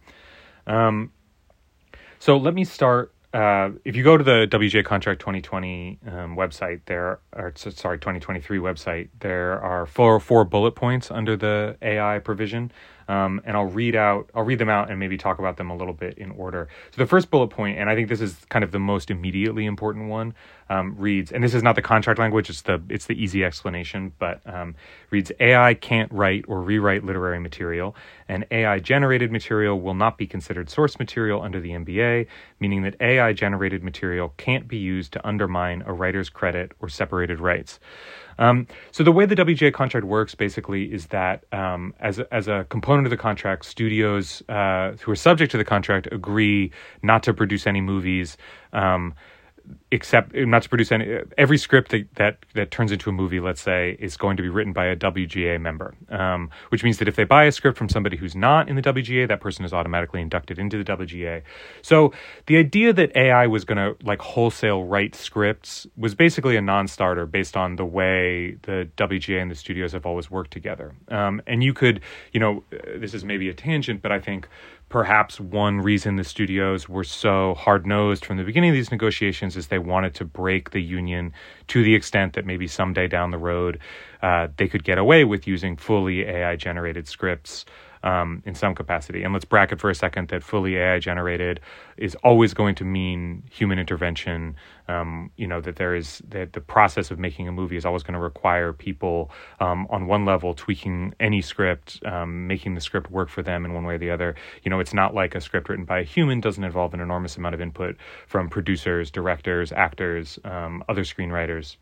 Um, 0.68 1.12
so 2.20 2.38
let 2.38 2.54
me 2.54 2.64
start 2.64 3.16
uh, 3.36 3.72
if 3.84 3.98
you 3.98 4.04
go 4.04 4.16
to 4.16 4.24
the 4.24 4.48
WGA 4.50 4.86
Contract 4.86 5.20
2020 5.20 6.00
um, 6.08 6.38
website, 6.38 6.80
there 6.86 7.20
are 7.34 7.52
sorry 7.56 8.00
2023 8.00 8.60
website, 8.60 9.10
there 9.20 9.60
are 9.62 9.86
four 9.86 10.22
four 10.22 10.46
bullet 10.46 10.72
points 10.72 11.12
under 11.12 11.36
the 11.36 11.76
AI 11.82 12.20
provision 12.20 12.72
um, 13.08 13.42
and 13.46 13.56
I'll 13.56 13.66
read 13.66 13.96
out, 13.96 14.30
I'll 14.34 14.44
read 14.44 14.60
them 14.60 14.70
out 14.70 14.90
and 14.90 15.00
maybe 15.00 15.18
talk 15.18 15.40
about 15.40 15.58
them 15.58 15.70
a 15.70 15.76
little 15.76 15.94
bit 15.94 16.18
in 16.18 16.32
order. 16.32 16.68
So 16.92 17.02
the 17.02 17.08
first 17.08 17.30
bullet 17.32 17.50
point, 17.50 17.78
and 17.78 17.90
I 17.90 17.96
think 17.96 18.10
this 18.10 18.22
is 18.22 18.36
kind 18.50 18.64
of 18.64 18.72
the 18.72 18.80
most 18.80 19.12
immediately 19.12 19.66
important 19.66 20.10
one, 20.10 20.34
um, 20.70 20.96
reads, 20.98 21.32
and 21.32 21.44
this 21.44 21.54
is 21.54 21.62
not 21.62 21.76
the 21.76 21.82
contract 21.82 22.20
language; 22.20 22.50
it's 22.50 22.64
the 22.64 22.82
it's 22.90 23.06
the 23.06 23.22
easy 23.22 23.44
explanation, 23.44 24.14
but 24.18 24.42
um, 24.46 24.76
reads: 25.12 25.32
AI 25.40 25.76
can't 25.76 26.12
write 26.12 26.46
or 26.48 26.62
rewrite 26.62 27.04
literary 27.04 27.40
material, 27.40 27.96
and 28.28 28.46
AI 28.50 28.80
generated 28.80 29.32
material 29.32 29.80
will 29.80 29.94
not 29.94 30.18
be 30.18 30.26
considered 30.26 30.70
source 30.70 30.98
material 30.98 31.42
under 31.42 31.60
the 31.60 31.72
MBA, 31.72 32.28
meaning 32.60 32.82
that 32.82 32.96
AI 33.00 33.34
generated 33.34 33.84
material 33.84 34.34
can't 34.38 34.68
be 34.68 34.78
used 34.78 35.14
to 35.14 35.28
undermine 35.28 35.84
a 35.86 35.94
writer's 35.94 36.30
credit 36.30 36.72
or 36.80 36.90
separated 36.90 37.40
rights. 37.40 37.80
Um, 38.38 38.68
so 38.92 39.04
the 39.04 39.12
way 39.12 39.26
the 39.26 39.36
WGA 39.36 39.74
contract 39.74 40.06
works 40.06 40.36
basically 40.36 40.92
is 40.94 41.08
that 41.08 41.46
um, 41.52 41.94
as 42.00 42.20
a, 42.20 42.34
as 42.34 42.48
a 42.48 42.66
component 42.70 43.06
of 43.06 43.12
the 43.12 43.18
contract, 43.18 43.66
studios 43.66 44.44
uh, 44.50 44.92
who 45.02 45.12
are 45.12 45.16
subject 45.16 45.52
to 45.52 45.58
the 45.58 45.66
contract 45.66 46.08
agree 46.12 46.72
not 47.02 47.24
to 47.24 47.34
produce 47.34 47.68
any 47.68 47.82
movies. 47.82 48.38
Um, 48.74 49.14
except 49.96 50.36
not 50.36 50.62
to 50.64 50.70
produce 50.70 50.92
any 50.92 51.20
every 51.38 51.58
script 51.58 51.92
that, 51.92 52.14
that 52.16 52.38
that 52.54 52.70
turns 52.70 52.92
into 52.92 53.10
a 53.10 53.14
movie 53.14 53.40
let's 53.40 53.62
say 53.62 53.96
is 54.00 54.18
going 54.18 54.38
to 54.38 54.44
be 54.44 54.50
written 54.50 54.74
by 54.74 54.86
a 54.86 54.96
wga 54.96 55.60
member. 55.60 55.96
Um, 56.10 56.52
which 56.70 56.84
means 56.84 56.98
that 57.00 57.08
if 57.08 57.16
they 57.16 57.24
buy 57.24 57.46
a 57.46 57.52
script 57.52 57.78
from 57.78 57.90
somebody 57.90 58.18
who's 58.18 58.36
not 58.36 58.70
in 58.70 58.76
the 58.76 58.82
wga 58.82 59.28
that 59.28 59.40
person 59.40 59.66
is 59.66 59.74
automatically 59.74 60.22
inducted 60.22 60.60
into 60.60 60.78
the 60.78 60.84
wga 60.84 61.42
so 61.82 62.14
the 62.48 62.58
idea 62.58 62.94
that 62.94 63.16
ai 63.16 63.48
was 63.48 63.64
going 63.66 63.78
to 63.78 63.96
like 64.06 64.22
wholesale 64.22 64.84
write 64.84 65.16
scripts 65.16 65.88
was 65.98 66.14
basically 66.14 66.56
a 66.56 66.62
non-starter 66.62 67.26
based 67.26 67.56
on 67.56 67.78
the 67.78 67.86
way 67.86 68.58
the 68.64 68.88
wga 68.98 69.42
and 69.42 69.50
the 69.50 69.56
studios 69.56 69.94
have 69.94 70.06
always 70.06 70.30
worked 70.30 70.52
together. 70.52 70.94
Um, 71.08 71.42
and 71.48 71.64
you 71.64 71.74
could 71.74 72.02
you 72.34 72.40
know 72.40 72.64
this 72.98 73.14
is 73.14 73.24
maybe 73.24 73.50
a 73.50 73.54
tangent 73.54 74.02
but 74.02 74.12
i 74.12 74.20
think 74.20 74.48
perhaps 74.90 75.40
one 75.40 75.80
reason 75.80 76.16
the 76.16 76.24
studios 76.24 76.88
were 76.88 77.04
so 77.04 77.56
hard 77.56 77.86
nosed 77.86 78.24
from 78.24 78.38
the 78.38 78.44
beginning 78.44 78.70
of 78.70 78.76
these 78.76 78.92
negotiations 78.92 79.58
is 79.58 79.68
they 79.68 79.80
wanted 79.86 80.16
to 80.16 80.26
break 80.26 80.72
the 80.72 80.82
union 80.82 81.34
to 81.68 81.84
the 81.84 81.96
extent 81.96 82.34
that 82.34 82.46
maybe 82.46 82.68
someday 82.68 83.08
down 83.08 83.32
the 83.32 83.38
road 83.38 83.80
uh, 84.22 84.48
they 84.58 84.68
could 84.68 84.84
get 84.84 84.98
away 84.98 85.24
with 85.24 85.48
using 85.48 85.78
fully 85.78 86.24
AI 86.24 86.56
generated 86.56 87.08
scripts. 87.08 87.66
Um, 88.06 88.42
in 88.46 88.56
some 88.56 88.76
capacity. 88.76 89.24
And 89.24 89.34
let's 89.34 89.46
bracket 89.46 89.82
for 89.82 89.90
a 89.90 89.96
second 89.96 90.30
that 90.30 90.44
fully 90.44 90.78
AI 90.78 91.00
generated 91.00 91.60
is 91.98 92.16
always 92.24 92.54
going 92.54 92.76
to 92.76 92.86
mean 92.86 93.44
human 93.52 93.80
intervention. 93.80 94.56
Um, 94.88 95.32
you 95.36 95.48
know 95.48 95.60
that 95.62 95.78
there 95.78 95.96
is 95.96 96.22
that 96.30 96.54
the 96.54 96.62
process 96.62 97.10
of 97.10 97.18
making 97.18 97.48
a 97.48 97.52
movie 97.52 97.76
is 97.76 97.86
always 97.86 98.04
going 98.04 98.14
to 98.14 98.20
require 98.20 98.72
people 98.72 99.32
um, 99.60 99.88
on 99.90 100.06
one 100.06 100.24
level 100.26 100.54
tweaking 100.54 101.16
any 101.20 101.42
script, 101.42 102.00
um, 102.06 102.46
making 102.46 102.76
the 102.76 102.82
script 102.82 103.10
work 103.10 103.30
for 103.30 103.42
them 103.42 103.66
in 103.66 103.74
one 103.74 103.84
way 103.86 103.96
or 103.96 103.98
the 103.98 104.12
other. 104.12 104.36
You 104.64 104.70
know, 104.70 104.80
it's 104.80 104.94
not 104.94 105.16
like 105.16 105.34
a 105.34 105.42
script 105.42 105.68
written 105.68 105.86
by 105.86 106.00
a 106.00 106.04
human 106.04 106.40
doesn't 106.40 106.64
involve 106.64 106.94
an 106.94 107.00
enormous 107.00 107.36
amount 107.36 107.56
of 107.56 107.62
input 107.62 107.98
from 108.28 108.48
producers, 108.48 109.10
directors, 109.10 109.72
actors, 109.72 110.38
um, 110.44 110.84
other 110.88 111.02
screenwriters. 111.02 111.78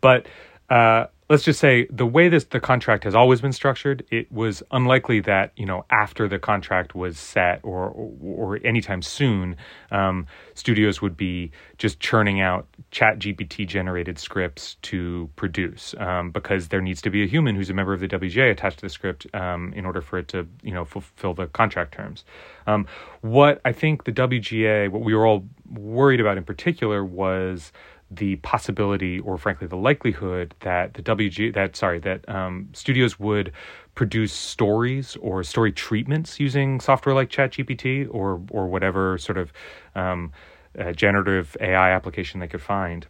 But 0.00 0.26
uh, 0.70 1.06
let's 1.30 1.44
just 1.44 1.60
say 1.60 1.86
the 1.90 2.06
way 2.06 2.28
this 2.28 2.44
the 2.44 2.60
contract 2.60 3.04
has 3.04 3.14
always 3.14 3.40
been 3.40 3.52
structured, 3.52 4.04
it 4.10 4.30
was 4.32 4.62
unlikely 4.70 5.20
that 5.20 5.52
you 5.56 5.66
know 5.66 5.84
after 5.90 6.28
the 6.28 6.38
contract 6.38 6.94
was 6.94 7.18
set 7.18 7.60
or 7.62 7.88
or, 7.88 8.56
or 8.56 8.60
anytime 8.64 9.02
soon, 9.02 9.56
um, 9.90 10.26
studios 10.54 11.02
would 11.02 11.16
be 11.16 11.50
just 11.76 12.00
churning 12.00 12.40
out 12.40 12.66
Chat 12.90 13.18
GPT 13.18 13.66
generated 13.66 14.18
scripts 14.18 14.76
to 14.82 15.28
produce 15.36 15.94
um, 15.98 16.30
because 16.30 16.68
there 16.68 16.80
needs 16.80 17.02
to 17.02 17.10
be 17.10 17.22
a 17.22 17.26
human 17.26 17.54
who's 17.54 17.70
a 17.70 17.74
member 17.74 17.92
of 17.92 18.00
the 18.00 18.08
WGA 18.08 18.50
attached 18.50 18.78
to 18.78 18.86
the 18.86 18.90
script 18.90 19.26
um, 19.34 19.72
in 19.74 19.84
order 19.84 20.00
for 20.00 20.18
it 20.18 20.28
to 20.28 20.46
you 20.62 20.72
know 20.72 20.84
fulfill 20.84 21.34
the 21.34 21.46
contract 21.48 21.92
terms. 21.94 22.24
Um, 22.66 22.86
what 23.20 23.60
I 23.64 23.72
think 23.72 24.04
the 24.04 24.12
WGA, 24.12 24.90
what 24.90 25.02
we 25.02 25.14
were 25.14 25.26
all 25.26 25.44
worried 25.70 26.20
about 26.20 26.38
in 26.38 26.44
particular 26.44 27.04
was 27.04 27.72
the 28.10 28.36
possibility 28.36 29.18
or 29.20 29.36
frankly 29.36 29.66
the 29.66 29.76
likelihood 29.76 30.54
that 30.60 30.94
the 30.94 31.02
WG 31.02 31.52
that 31.54 31.76
sorry 31.76 31.98
that 31.98 32.26
um, 32.28 32.68
studios 32.72 33.18
would 33.18 33.52
produce 33.94 34.32
stories 34.32 35.16
or 35.20 35.42
story 35.42 35.72
treatments 35.72 36.40
using 36.40 36.80
software 36.80 37.14
like 37.14 37.28
ChatGPT 37.28 38.08
or 38.10 38.40
or 38.50 38.66
whatever 38.66 39.18
sort 39.18 39.36
of 39.36 39.52
um, 39.94 40.32
uh, 40.78 40.92
generative 40.92 41.56
AI 41.60 41.90
application 41.90 42.40
they 42.40 42.48
could 42.48 42.62
find, 42.62 43.06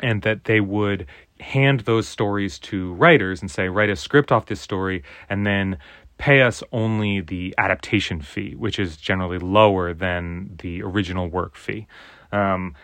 and 0.00 0.22
that 0.22 0.44
they 0.44 0.60
would 0.60 1.06
hand 1.40 1.80
those 1.80 2.08
stories 2.08 2.58
to 2.58 2.94
writers 2.94 3.42
and 3.42 3.50
say 3.50 3.68
write 3.68 3.90
a 3.90 3.96
script 3.96 4.32
off 4.32 4.46
this 4.46 4.60
story 4.60 5.02
and 5.28 5.46
then 5.46 5.76
pay 6.18 6.40
us 6.40 6.62
only 6.72 7.20
the 7.20 7.54
adaptation 7.58 8.22
fee, 8.22 8.54
which 8.54 8.78
is 8.78 8.96
generally 8.96 9.38
lower 9.38 9.92
than 9.92 10.50
the 10.62 10.82
original 10.82 11.28
work 11.28 11.56
fee. 11.56 11.86
Um, 12.32 12.74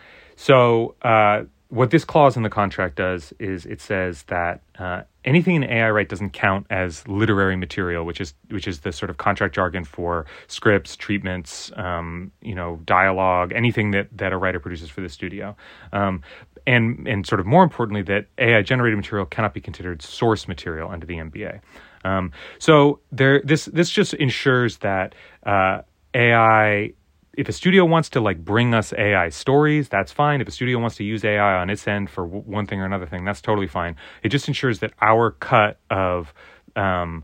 so 0.43 0.95
uh, 1.03 1.43
what 1.69 1.89
this 1.89 2.03
clause 2.03 2.35
in 2.35 2.43
the 2.43 2.49
contract 2.49 2.97
does 2.97 3.31
is 3.39 3.65
it 3.65 3.79
says 3.79 4.23
that 4.23 4.59
uh, 4.77 5.03
anything 5.23 5.55
in 5.55 5.63
AI 5.63 5.89
right 5.89 6.09
doesn't 6.09 6.31
count 6.31 6.67
as 6.69 7.07
literary 7.07 7.55
material, 7.55 8.03
which 8.03 8.19
is 8.19 8.33
which 8.49 8.67
is 8.67 8.81
the 8.81 8.91
sort 8.91 9.09
of 9.09 9.15
contract 9.15 9.55
jargon 9.55 9.85
for 9.85 10.25
scripts, 10.47 10.97
treatments, 10.97 11.71
um, 11.77 12.29
you 12.41 12.55
know, 12.55 12.81
dialogue, 12.83 13.53
anything 13.55 13.91
that 13.91 14.09
that 14.17 14.33
a 14.33 14.37
writer 14.37 14.59
produces 14.59 14.89
for 14.89 14.99
the 14.99 15.07
studio. 15.07 15.55
Um, 15.93 16.23
and 16.67 17.07
and 17.07 17.25
sort 17.25 17.39
of 17.39 17.45
more 17.45 17.63
importantly, 17.63 18.01
that 18.01 18.25
AI 18.37 18.63
generated 18.63 18.97
material 18.97 19.25
cannot 19.25 19.53
be 19.53 19.61
considered 19.61 20.01
source 20.01 20.45
material 20.45 20.89
under 20.91 21.05
the 21.05 21.19
MBA. 21.19 21.61
Um, 22.03 22.33
so 22.59 22.99
there, 23.13 23.41
this 23.45 23.63
this 23.63 23.89
just 23.89 24.13
ensures 24.15 24.79
that 24.79 25.15
uh, 25.45 25.83
AI 26.13 26.95
if 27.37 27.49
a 27.49 27.53
studio 27.53 27.85
wants 27.85 28.09
to 28.09 28.21
like 28.21 28.43
bring 28.43 28.73
us 28.73 28.93
AI 28.97 29.29
stories, 29.29 29.89
that's 29.89 30.11
fine. 30.11 30.41
If 30.41 30.47
a 30.47 30.51
studio 30.51 30.79
wants 30.79 30.97
to 30.97 31.03
use 31.03 31.23
AI 31.25 31.55
on 31.61 31.69
its 31.69 31.87
end 31.87 32.09
for 32.09 32.25
w- 32.25 32.43
one 32.45 32.67
thing 32.67 32.81
or 32.81 32.85
another 32.85 33.05
thing, 33.07 33.25
that's 33.25 33.41
totally 33.41 33.67
fine. 33.67 33.95
It 34.23 34.29
just 34.29 34.47
ensures 34.47 34.79
that 34.79 34.93
our 35.01 35.31
cut 35.31 35.79
of, 35.89 36.33
um, 36.75 37.23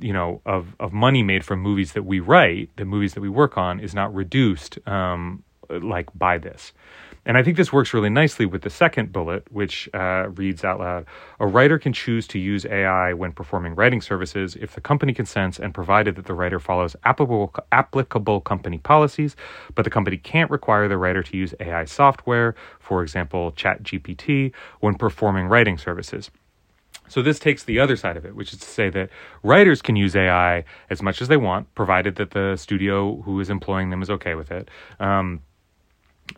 you 0.00 0.12
know, 0.12 0.42
of 0.46 0.76
of 0.80 0.92
money 0.92 1.22
made 1.22 1.44
from 1.44 1.60
movies 1.60 1.92
that 1.94 2.04
we 2.04 2.20
write, 2.20 2.70
the 2.76 2.84
movies 2.84 3.14
that 3.14 3.20
we 3.22 3.28
work 3.30 3.58
on, 3.58 3.80
is 3.80 3.94
not 3.94 4.14
reduced 4.14 4.78
um, 4.88 5.42
like 5.70 6.08
by 6.14 6.38
this. 6.38 6.72
And 7.26 7.36
I 7.36 7.42
think 7.42 7.56
this 7.56 7.72
works 7.72 7.92
really 7.92 8.08
nicely 8.08 8.46
with 8.46 8.62
the 8.62 8.70
second 8.70 9.12
bullet, 9.12 9.50
which 9.50 9.90
uh, 9.92 10.28
reads 10.36 10.64
out 10.64 10.78
loud 10.78 11.06
A 11.40 11.46
writer 11.46 11.76
can 11.76 11.92
choose 11.92 12.28
to 12.28 12.38
use 12.38 12.64
AI 12.64 13.12
when 13.12 13.32
performing 13.32 13.74
writing 13.74 14.00
services 14.00 14.56
if 14.56 14.76
the 14.76 14.80
company 14.80 15.12
consents 15.12 15.58
and 15.58 15.74
provided 15.74 16.14
that 16.14 16.26
the 16.26 16.34
writer 16.34 16.60
follows 16.60 16.94
applicable, 17.04 17.52
applicable 17.72 18.40
company 18.42 18.78
policies, 18.78 19.34
but 19.74 19.84
the 19.84 19.90
company 19.90 20.16
can't 20.16 20.50
require 20.52 20.86
the 20.88 20.96
writer 20.96 21.22
to 21.24 21.36
use 21.36 21.52
AI 21.58 21.84
software, 21.84 22.54
for 22.78 23.02
example, 23.02 23.50
ChatGPT, 23.52 24.52
when 24.78 24.94
performing 24.94 25.48
writing 25.48 25.78
services. 25.78 26.30
So 27.08 27.22
this 27.22 27.40
takes 27.40 27.64
the 27.64 27.80
other 27.80 27.96
side 27.96 28.16
of 28.16 28.24
it, 28.24 28.36
which 28.36 28.52
is 28.52 28.60
to 28.60 28.66
say 28.66 28.88
that 28.90 29.10
writers 29.42 29.82
can 29.82 29.96
use 29.96 30.14
AI 30.14 30.64
as 30.90 31.02
much 31.02 31.20
as 31.20 31.28
they 31.28 31.36
want, 31.36 31.72
provided 31.74 32.16
that 32.16 32.30
the 32.32 32.56
studio 32.56 33.20
who 33.22 33.40
is 33.40 33.50
employing 33.50 33.90
them 33.90 34.02
is 34.02 34.10
okay 34.10 34.34
with 34.34 34.50
it. 34.52 34.70
Um, 35.00 35.40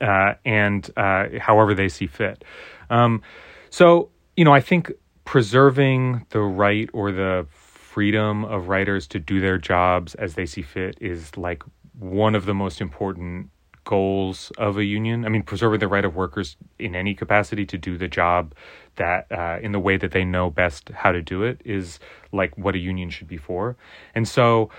uh, 0.01 0.35
and 0.45 0.91
uh, 0.97 1.27
however 1.41 1.75
they 1.75 1.89
see 1.89 2.07
fit. 2.07 2.45
Um, 2.91 3.23
so, 3.71 4.11
you 4.37 4.45
know, 4.45 4.55
I 4.55 4.61
think 4.61 4.93
preserving 5.25 6.27
the 6.31 6.41
right 6.41 6.89
or 6.93 7.13
the 7.13 7.47
freedom 7.51 8.45
of 8.45 8.69
writers 8.69 9.07
to 9.09 9.19
do 9.19 9.41
their 9.41 9.59
jobs 9.59 10.15
as 10.15 10.35
they 10.35 10.47
see 10.47 10.63
fit 10.63 10.97
is 11.01 11.37
like 11.37 11.63
one 11.99 12.35
of 12.35 12.47
the 12.47 12.55
most 12.55 12.81
important 12.81 13.51
goals 13.85 14.53
of 14.59 14.77
a 14.77 14.85
union. 14.85 15.25
I 15.25 15.31
mean, 15.31 15.43
preserving 15.43 15.81
the 15.81 15.89
right 15.89 16.05
of 16.05 16.15
workers 16.15 16.57
in 16.79 16.95
any 16.95 17.15
capacity 17.15 17.65
to 17.67 17.79
do 17.79 17.97
the 17.97 18.07
job 18.07 18.55
that 18.97 19.27
uh, 19.33 19.59
in 19.63 19.73
the 19.73 19.81
way 19.81 19.97
that 19.97 20.13
they 20.13 20.25
know 20.25 20.51
best 20.51 20.91
how 20.91 21.13
to 21.13 21.23
do 21.23 21.43
it 21.43 21.61
is 21.65 21.99
like 22.31 22.57
what 22.59 22.75
a 22.75 22.79
union 22.79 23.09
should 23.09 23.29
be 23.29 23.39
for. 23.39 23.77
And 24.15 24.29
so 24.29 24.71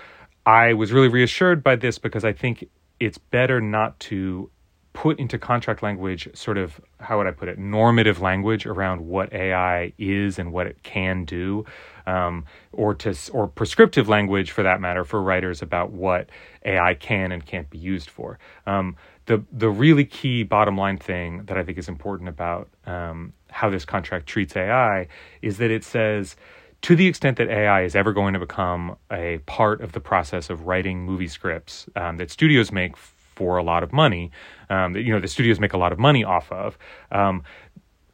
I 0.46 0.74
was 0.74 0.92
really 0.92 1.08
reassured 1.08 1.62
by 1.62 1.76
this 1.76 1.98
because 1.98 2.24
I 2.24 2.32
think 2.32 2.68
it's 3.00 3.18
better 3.18 3.60
not 3.60 3.98
to 4.00 4.50
put 4.92 5.18
into 5.18 5.38
contract 5.38 5.82
language 5.82 6.28
sort 6.34 6.58
of 6.58 6.80
how 6.98 7.18
would 7.18 7.26
I 7.26 7.30
put 7.30 7.48
it 7.48 7.58
normative 7.58 8.20
language 8.20 8.66
around 8.66 9.00
what 9.00 9.32
AI 9.32 9.92
is 9.98 10.38
and 10.38 10.52
what 10.52 10.66
it 10.66 10.82
can 10.82 11.24
do, 11.24 11.64
um, 12.06 12.44
or 12.72 12.94
to 12.96 13.14
or 13.32 13.46
prescriptive 13.46 14.08
language 14.08 14.50
for 14.50 14.62
that 14.62 14.80
matter 14.80 15.04
for 15.04 15.22
writers 15.22 15.62
about 15.62 15.92
what 15.92 16.28
AI 16.64 16.94
can 16.94 17.30
and 17.32 17.44
can't 17.46 17.70
be 17.70 17.78
used 17.78 18.10
for. 18.10 18.38
Um, 18.66 18.96
the 19.26 19.44
the 19.52 19.70
really 19.70 20.04
key 20.04 20.42
bottom 20.42 20.76
line 20.76 20.98
thing 20.98 21.44
that 21.44 21.56
I 21.56 21.62
think 21.62 21.78
is 21.78 21.88
important 21.88 22.28
about 22.28 22.68
um, 22.84 23.32
how 23.48 23.70
this 23.70 23.84
contract 23.84 24.26
treats 24.26 24.56
AI 24.56 25.06
is 25.40 25.58
that 25.58 25.70
it 25.70 25.84
says 25.84 26.36
to 26.82 26.96
the 26.96 27.06
extent 27.06 27.36
that 27.36 27.48
AI 27.48 27.82
is 27.82 27.94
ever 27.94 28.12
going 28.12 28.32
to 28.32 28.40
become 28.40 28.96
a 29.12 29.38
part 29.46 29.82
of 29.82 29.92
the 29.92 30.00
process 30.00 30.50
of 30.50 30.66
writing 30.66 31.04
movie 31.04 31.28
scripts 31.28 31.86
um, 31.94 32.16
that 32.16 32.30
studios 32.30 32.72
make 32.72 32.96
for 33.40 33.56
a 33.56 33.62
lot 33.62 33.82
of 33.82 33.90
money, 33.90 34.30
um, 34.68 34.94
you 34.94 35.10
know 35.14 35.18
the 35.18 35.26
studios 35.26 35.58
make 35.58 35.72
a 35.72 35.78
lot 35.78 35.92
of 35.92 35.98
money 35.98 36.22
off 36.22 36.52
of. 36.52 36.76
Um, 37.10 37.42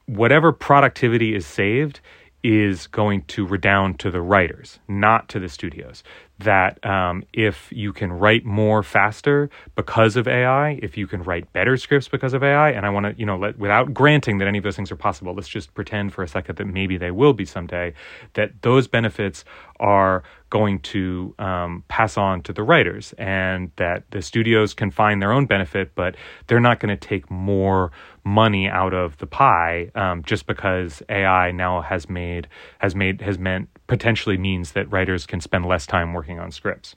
whatever 0.07 0.53
productivity 0.53 1.35
is 1.35 1.45
saved 1.45 1.99
is 2.45 2.87
going 2.87 3.23
to 3.23 3.45
redound 3.45 3.99
to 3.99 4.09
the 4.09 4.21
writers, 4.21 4.79
not 4.87 5.29
to 5.31 5.41
the 5.41 5.49
studios 5.49 6.05
that 6.39 6.85
um, 6.85 7.25
if 7.33 7.73
you 7.73 7.93
can 7.93 8.13
write 8.13 8.45
more 8.45 8.83
faster 8.83 9.49
because 9.75 10.17
of 10.17 10.29
AI, 10.29 10.79
if 10.83 10.97
you 10.97 11.07
can 11.07 11.23
write 11.23 11.51
better 11.53 11.77
scripts 11.77 12.09
because 12.09 12.35
of 12.35 12.43
AI, 12.43 12.71
and 12.71 12.85
I 12.85 12.91
want 12.91 13.07
to, 13.07 13.15
you 13.19 13.25
know, 13.25 13.37
let, 13.37 13.59
without 13.59 13.95
granting 13.95 14.39
that 14.39 14.49
any 14.49 14.59
of 14.59 14.65
those 14.65 14.77
things 14.77 14.93
are 14.93 14.97
possible, 14.97 15.35
let's 15.35 15.49
just 15.49 15.73
pretend 15.75 16.13
for 16.13 16.23
a 16.23 16.29
second 16.29 16.57
that 16.57 16.67
maybe 16.67 16.99
they 16.99 17.11
will 17.11 17.33
be 17.33 17.45
someday, 17.47 17.95
that 18.35 18.63
those 18.63 18.87
benefits 18.87 19.45
are 19.81 20.23
going 20.51 20.79
to 20.81 21.35
um, 21.39 21.83
pass 21.89 22.17
on 22.17 22.43
to 22.43 22.53
the 22.53 22.63
writers 22.63 23.13
and 23.19 23.71
that 23.77 24.05
the 24.11 24.23
studios 24.23 24.75
can 24.75 24.91
find 24.91 25.21
their 25.21 25.33
own 25.33 25.47
benefit, 25.47 25.93
but 25.95 26.17
they're 26.47 26.61
not 26.61 26.81
going 26.81 26.97
to 26.97 27.09
take 27.09 27.31
more 27.31 27.91
money 28.25 28.69
out 28.69 28.93
of 28.93 29.17
the 29.19 29.27
pie 29.27 29.91
um, 29.95 30.23
just 30.25 30.47
because 30.47 31.03
AI 31.09 31.53
now 31.53 31.81
has 31.81 32.09
made 32.09 32.49
has 32.79 32.95
made 32.95 33.21
has 33.21 33.39
meant 33.39 33.69
potentially 33.87 34.37
means 34.37 34.73
that 34.73 34.91
writers 34.91 35.27
can 35.27 35.41
spend 35.41 35.65
less 35.65 35.87
time 35.87 36.13
working 36.13 36.26
on 36.35 36.51
scripts. 36.51 36.97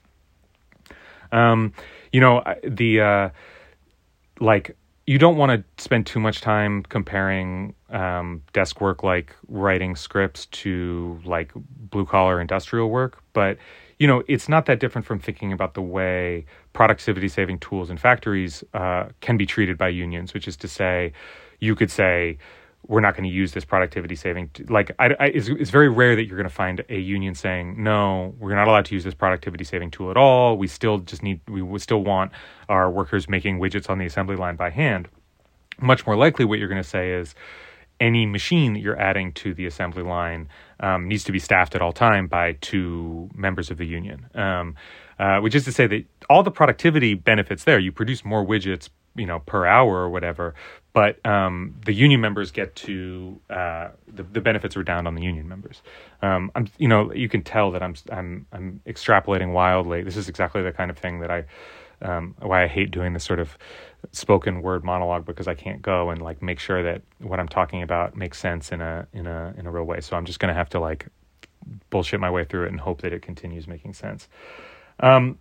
Um, 1.32 1.72
you 2.12 2.20
know, 2.20 2.42
the 2.64 3.00
uh, 3.00 3.30
like 4.40 4.76
you 5.06 5.18
don't 5.18 5.36
want 5.36 5.50
to 5.50 5.82
spend 5.82 6.06
too 6.06 6.20
much 6.20 6.40
time 6.40 6.82
comparing 6.84 7.74
um, 7.90 8.42
desk 8.52 8.80
work 8.80 9.02
like 9.02 9.34
writing 9.48 9.96
scripts 9.96 10.46
to 10.46 11.20
like 11.24 11.52
blue 11.54 12.06
collar 12.06 12.40
industrial 12.40 12.90
work, 12.90 13.22
but 13.32 13.58
you 13.98 14.06
know 14.06 14.22
it's 14.28 14.48
not 14.48 14.66
that 14.66 14.80
different 14.80 15.06
from 15.06 15.18
thinking 15.18 15.52
about 15.52 15.74
the 15.74 15.82
way 15.82 16.44
productivity 16.72 17.28
saving 17.28 17.58
tools 17.58 17.90
in 17.90 17.96
factories 17.96 18.64
uh, 18.74 19.06
can 19.20 19.36
be 19.36 19.46
treated 19.46 19.76
by 19.76 19.88
unions, 19.88 20.34
which 20.34 20.48
is 20.48 20.56
to 20.56 20.68
say, 20.68 21.12
you 21.58 21.74
could 21.74 21.90
say 21.90 22.38
we're 22.90 23.00
not 23.00 23.14
going 23.14 23.22
to 23.22 23.30
use 23.30 23.52
this 23.52 23.64
productivity 23.64 24.16
saving. 24.16 24.50
Like, 24.68 24.90
I, 24.98 25.14
I, 25.20 25.26
it's, 25.26 25.46
it's 25.46 25.70
very 25.70 25.88
rare 25.88 26.16
that 26.16 26.26
you're 26.26 26.36
going 26.36 26.48
to 26.48 26.54
find 26.54 26.84
a 26.88 26.98
union 26.98 27.36
saying, 27.36 27.80
no, 27.80 28.34
we're 28.40 28.56
not 28.56 28.66
allowed 28.66 28.86
to 28.86 28.94
use 28.94 29.04
this 29.04 29.14
productivity 29.14 29.62
saving 29.62 29.92
tool 29.92 30.10
at 30.10 30.16
all. 30.16 30.58
We 30.58 30.66
still 30.66 30.98
just 30.98 31.22
need, 31.22 31.40
we 31.48 31.78
still 31.78 32.02
want 32.02 32.32
our 32.68 32.90
workers 32.90 33.28
making 33.28 33.60
widgets 33.60 33.88
on 33.88 33.98
the 33.98 34.06
assembly 34.06 34.34
line 34.34 34.56
by 34.56 34.70
hand. 34.70 35.06
Much 35.80 36.04
more 36.04 36.16
likely, 36.16 36.44
what 36.44 36.58
you're 36.58 36.68
going 36.68 36.82
to 36.82 36.88
say 36.88 37.12
is, 37.12 37.36
any 38.00 38.26
machine 38.26 38.72
that 38.72 38.80
you're 38.80 38.98
adding 38.98 39.30
to 39.34 39.54
the 39.54 39.66
assembly 39.66 40.02
line 40.02 40.48
um, 40.80 41.06
needs 41.06 41.22
to 41.24 41.32
be 41.32 41.38
staffed 41.38 41.74
at 41.76 41.82
all 41.82 41.92
time 41.92 42.26
by 42.26 42.54
two 42.60 43.30
members 43.34 43.70
of 43.70 43.78
the 43.78 43.86
union. 43.86 44.26
Um, 44.34 44.74
uh, 45.20 45.38
which 45.40 45.54
is 45.54 45.66
to 45.66 45.72
say 45.72 45.86
that 45.86 46.06
all 46.30 46.42
the 46.42 46.50
productivity 46.50 47.12
benefits 47.12 47.64
there. 47.64 47.78
You 47.78 47.92
produce 47.92 48.24
more 48.24 48.44
widgets, 48.44 48.88
you 49.14 49.26
know, 49.26 49.40
per 49.40 49.66
hour 49.66 49.96
or 49.96 50.10
whatever, 50.10 50.54
but 50.92 51.24
um, 51.24 51.76
the 51.84 51.92
union 51.92 52.20
members 52.20 52.50
get 52.50 52.74
to 52.76 53.40
uh, 53.48 53.88
the, 54.08 54.22
the 54.22 54.40
benefits 54.40 54.76
are 54.76 54.82
down 54.82 55.06
on 55.06 55.14
the 55.14 55.22
union 55.22 55.48
members. 55.48 55.82
Um, 56.22 56.50
I'm, 56.54 56.68
you 56.78 56.88
know, 56.88 57.12
you 57.12 57.28
can 57.28 57.42
tell 57.42 57.70
that 57.72 57.82
I'm 57.82 57.94
I'm 58.10 58.46
I'm 58.52 58.80
extrapolating 58.86 59.52
wildly. 59.52 60.02
This 60.02 60.16
is 60.16 60.28
exactly 60.28 60.62
the 60.62 60.72
kind 60.72 60.90
of 60.90 60.98
thing 60.98 61.20
that 61.20 61.30
I 61.30 61.44
um, 62.02 62.34
why 62.40 62.64
I 62.64 62.66
hate 62.66 62.90
doing 62.90 63.12
this 63.12 63.24
sort 63.24 63.40
of 63.40 63.56
spoken 64.12 64.62
word 64.62 64.84
monologue 64.84 65.26
because 65.26 65.46
I 65.46 65.54
can't 65.54 65.82
go 65.82 66.10
and 66.10 66.22
like 66.22 66.42
make 66.42 66.58
sure 66.58 66.82
that 66.82 67.02
what 67.18 67.38
I'm 67.38 67.48
talking 67.48 67.82
about 67.82 68.16
makes 68.16 68.38
sense 68.38 68.72
in 68.72 68.80
a 68.80 69.06
in 69.12 69.26
a 69.26 69.54
in 69.56 69.66
a 69.66 69.70
real 69.70 69.84
way. 69.84 70.00
So 70.00 70.16
I'm 70.16 70.24
just 70.24 70.40
going 70.40 70.48
to 70.48 70.54
have 70.58 70.70
to 70.70 70.80
like 70.80 71.06
bullshit 71.90 72.20
my 72.20 72.30
way 72.30 72.44
through 72.44 72.64
it 72.64 72.70
and 72.70 72.80
hope 72.80 73.02
that 73.02 73.12
it 73.12 73.22
continues 73.22 73.68
making 73.68 73.92
sense. 73.92 74.28
Um, 75.00 75.38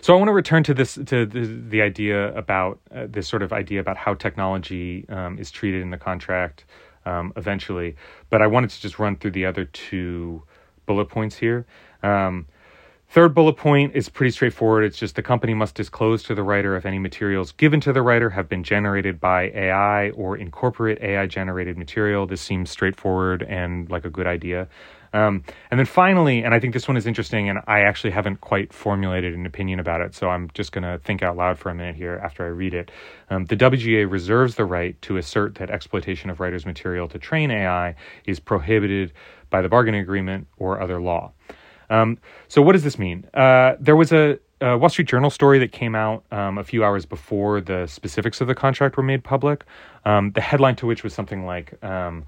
so 0.00 0.14
I 0.14 0.16
want 0.16 0.28
to 0.28 0.32
return 0.32 0.62
to 0.64 0.74
this 0.74 0.94
to 0.94 1.26
the, 1.26 1.62
the 1.68 1.82
idea 1.82 2.34
about 2.36 2.80
uh, 2.94 3.06
this 3.08 3.28
sort 3.28 3.42
of 3.42 3.52
idea 3.52 3.80
about 3.80 3.96
how 3.96 4.14
technology 4.14 5.06
um, 5.08 5.38
is 5.38 5.50
treated 5.50 5.82
in 5.82 5.90
the 5.90 5.98
contract 5.98 6.64
um, 7.06 7.32
eventually, 7.36 7.96
but 8.28 8.42
I 8.42 8.46
wanted 8.46 8.70
to 8.70 8.80
just 8.80 8.98
run 8.98 9.16
through 9.16 9.32
the 9.32 9.46
other 9.46 9.64
two 9.64 10.42
bullet 10.86 11.06
points 11.06 11.36
here. 11.36 11.66
Um, 12.02 12.46
third 13.08 13.34
bullet 13.34 13.54
point 13.54 13.94
is 13.94 14.08
pretty 14.08 14.30
straightforward. 14.30 14.84
It's 14.84 14.98
just 14.98 15.16
the 15.16 15.22
company 15.22 15.54
must 15.54 15.74
disclose 15.74 16.22
to 16.24 16.34
the 16.34 16.42
writer 16.42 16.76
if 16.76 16.86
any 16.86 16.98
materials 16.98 17.52
given 17.52 17.80
to 17.82 17.92
the 17.92 18.02
writer 18.02 18.30
have 18.30 18.48
been 18.48 18.62
generated 18.62 19.20
by 19.20 19.50
AI 19.50 20.10
or 20.10 20.36
incorporate 20.36 21.00
AI 21.00 21.26
generated 21.26 21.76
material. 21.78 22.26
This 22.26 22.40
seems 22.40 22.70
straightforward 22.70 23.42
and 23.42 23.90
like 23.90 24.04
a 24.04 24.10
good 24.10 24.26
idea. 24.26 24.68
Um, 25.12 25.42
and 25.70 25.78
then 25.78 25.86
finally, 25.86 26.44
and 26.44 26.54
I 26.54 26.60
think 26.60 26.72
this 26.72 26.86
one 26.86 26.96
is 26.96 27.06
interesting, 27.06 27.48
and 27.48 27.60
I 27.66 27.80
actually 27.80 28.10
haven't 28.10 28.40
quite 28.40 28.72
formulated 28.72 29.34
an 29.34 29.44
opinion 29.44 29.80
about 29.80 30.00
it, 30.00 30.14
so 30.14 30.28
I'm 30.28 30.50
just 30.54 30.72
going 30.72 30.84
to 30.84 31.00
think 31.04 31.22
out 31.22 31.36
loud 31.36 31.58
for 31.58 31.70
a 31.70 31.74
minute 31.74 31.96
here 31.96 32.20
after 32.22 32.44
I 32.44 32.48
read 32.48 32.74
it. 32.74 32.90
Um, 33.28 33.44
the 33.46 33.56
WGA 33.56 34.10
reserves 34.10 34.54
the 34.54 34.64
right 34.64 35.00
to 35.02 35.16
assert 35.16 35.56
that 35.56 35.70
exploitation 35.70 36.30
of 36.30 36.40
writers' 36.40 36.64
material 36.64 37.08
to 37.08 37.18
train 37.18 37.50
AI 37.50 37.96
is 38.26 38.38
prohibited 38.38 39.12
by 39.50 39.62
the 39.62 39.68
bargaining 39.68 40.00
agreement 40.00 40.46
or 40.58 40.80
other 40.80 41.00
law. 41.00 41.32
Um, 41.90 42.18
so, 42.46 42.62
what 42.62 42.72
does 42.72 42.84
this 42.84 42.98
mean? 42.98 43.26
Uh, 43.34 43.74
there 43.80 43.96
was 43.96 44.12
a, 44.12 44.38
a, 44.60 44.78
Wall 44.78 44.88
Street 44.88 45.08
Journal 45.08 45.28
story 45.28 45.58
that 45.58 45.72
came 45.72 45.96
out 45.96 46.24
um, 46.30 46.56
a 46.56 46.62
few 46.62 46.84
hours 46.84 47.04
before 47.04 47.60
the 47.60 47.88
specifics 47.88 48.40
of 48.40 48.46
the 48.46 48.54
contract 48.54 48.96
were 48.96 49.02
made 49.02 49.24
public. 49.24 49.64
Um, 50.04 50.30
the 50.30 50.40
headline 50.40 50.76
to 50.76 50.86
which 50.86 51.02
was 51.02 51.12
something 51.12 51.44
like 51.44 51.82
um, 51.82 52.24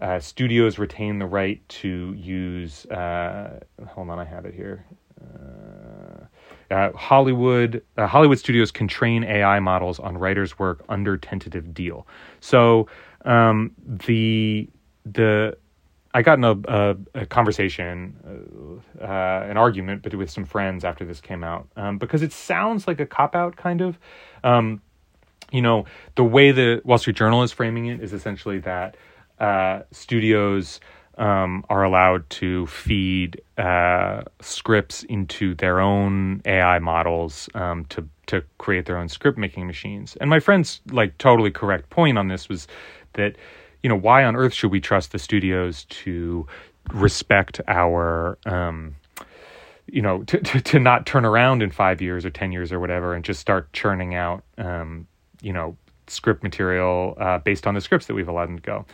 uh, 0.00 0.20
studios 0.20 0.78
retain 0.78 1.18
the 1.18 1.26
right 1.26 1.66
to 1.68 2.14
use. 2.14 2.86
Uh, 2.86 3.60
hold 3.88 4.10
on, 4.10 4.18
I 4.18 4.24
have 4.24 4.44
it 4.44 4.54
here. 4.54 4.84
Uh, 5.20 6.24
uh 6.74 6.92
Hollywood 6.92 7.82
uh, 7.96 8.06
Hollywood 8.06 8.38
studios 8.38 8.70
can 8.70 8.88
train 8.88 9.24
AI 9.24 9.60
models 9.60 9.98
on 9.98 10.18
writers' 10.18 10.58
work 10.58 10.84
under 10.88 11.16
tentative 11.16 11.72
deal. 11.72 12.06
So 12.40 12.88
um, 13.24 13.72
the 13.86 14.68
the 15.04 15.56
I 16.14 16.22
got 16.22 16.38
in 16.38 16.44
a, 16.44 16.52
a, 16.68 16.96
a 17.22 17.26
conversation, 17.26 18.80
uh, 19.00 19.04
an 19.04 19.56
argument, 19.56 20.02
but 20.02 20.14
with 20.14 20.30
some 20.30 20.44
friends 20.44 20.84
after 20.84 21.04
this 21.04 21.20
came 21.20 21.42
out, 21.42 21.66
um, 21.76 21.98
because 21.98 22.22
it 22.22 22.32
sounds 22.32 22.86
like 22.86 23.00
a 23.00 23.06
cop 23.06 23.34
out, 23.34 23.56
kind 23.56 23.80
of. 23.80 23.98
Um, 24.44 24.80
you 25.50 25.60
know, 25.60 25.86
the 26.14 26.24
way 26.24 26.52
the 26.52 26.82
Wall 26.84 26.98
Street 26.98 27.16
Journal 27.16 27.42
is 27.42 27.52
framing 27.52 27.86
it 27.86 28.00
is 28.00 28.12
essentially 28.12 28.58
that 28.60 28.96
uh, 29.44 29.82
studios 29.90 30.80
um, 31.18 31.64
are 31.68 31.84
allowed 31.84 32.28
to 32.30 32.66
feed 32.66 33.40
uh, 33.58 34.22
scripts 34.40 35.02
into 35.04 35.54
their 35.54 35.80
own 35.80 36.40
AI 36.46 36.78
models 36.78 37.48
um, 37.54 37.84
to 37.86 38.08
to 38.26 38.42
create 38.58 38.86
their 38.86 38.96
own 38.96 39.08
script 39.08 39.36
making 39.36 39.66
machines. 39.66 40.16
And 40.20 40.30
my 40.30 40.40
friend's 40.40 40.80
like 40.90 41.18
totally 41.18 41.50
correct 41.50 41.90
point 41.90 42.16
on 42.16 42.28
this 42.28 42.48
was 42.48 42.66
that 43.14 43.36
you 43.82 43.88
know 43.88 43.96
why 43.96 44.24
on 44.24 44.34
earth 44.34 44.54
should 44.54 44.70
we 44.70 44.80
trust 44.80 45.12
the 45.12 45.18
studios 45.18 45.84
to 46.04 46.46
respect 46.92 47.60
our 47.68 48.38
um, 48.46 48.96
you 49.86 50.02
know 50.02 50.22
to, 50.24 50.38
to, 50.40 50.60
to 50.62 50.78
not 50.80 51.06
turn 51.06 51.24
around 51.24 51.62
in 51.62 51.70
five 51.70 52.00
years 52.00 52.24
or 52.24 52.30
ten 52.30 52.50
years 52.50 52.72
or 52.72 52.80
whatever 52.80 53.14
and 53.14 53.24
just 53.24 53.40
start 53.40 53.72
churning 53.72 54.14
out 54.14 54.42
um, 54.58 55.06
you 55.42 55.52
know 55.52 55.76
script 56.06 56.42
material 56.42 57.14
uh, 57.20 57.38
based 57.38 57.66
on 57.66 57.74
the 57.74 57.80
scripts 57.80 58.06
that 58.06 58.14
we've 58.14 58.28
allowed 58.28 58.48
them 58.48 58.56
to 58.56 58.62
go. 58.62 58.86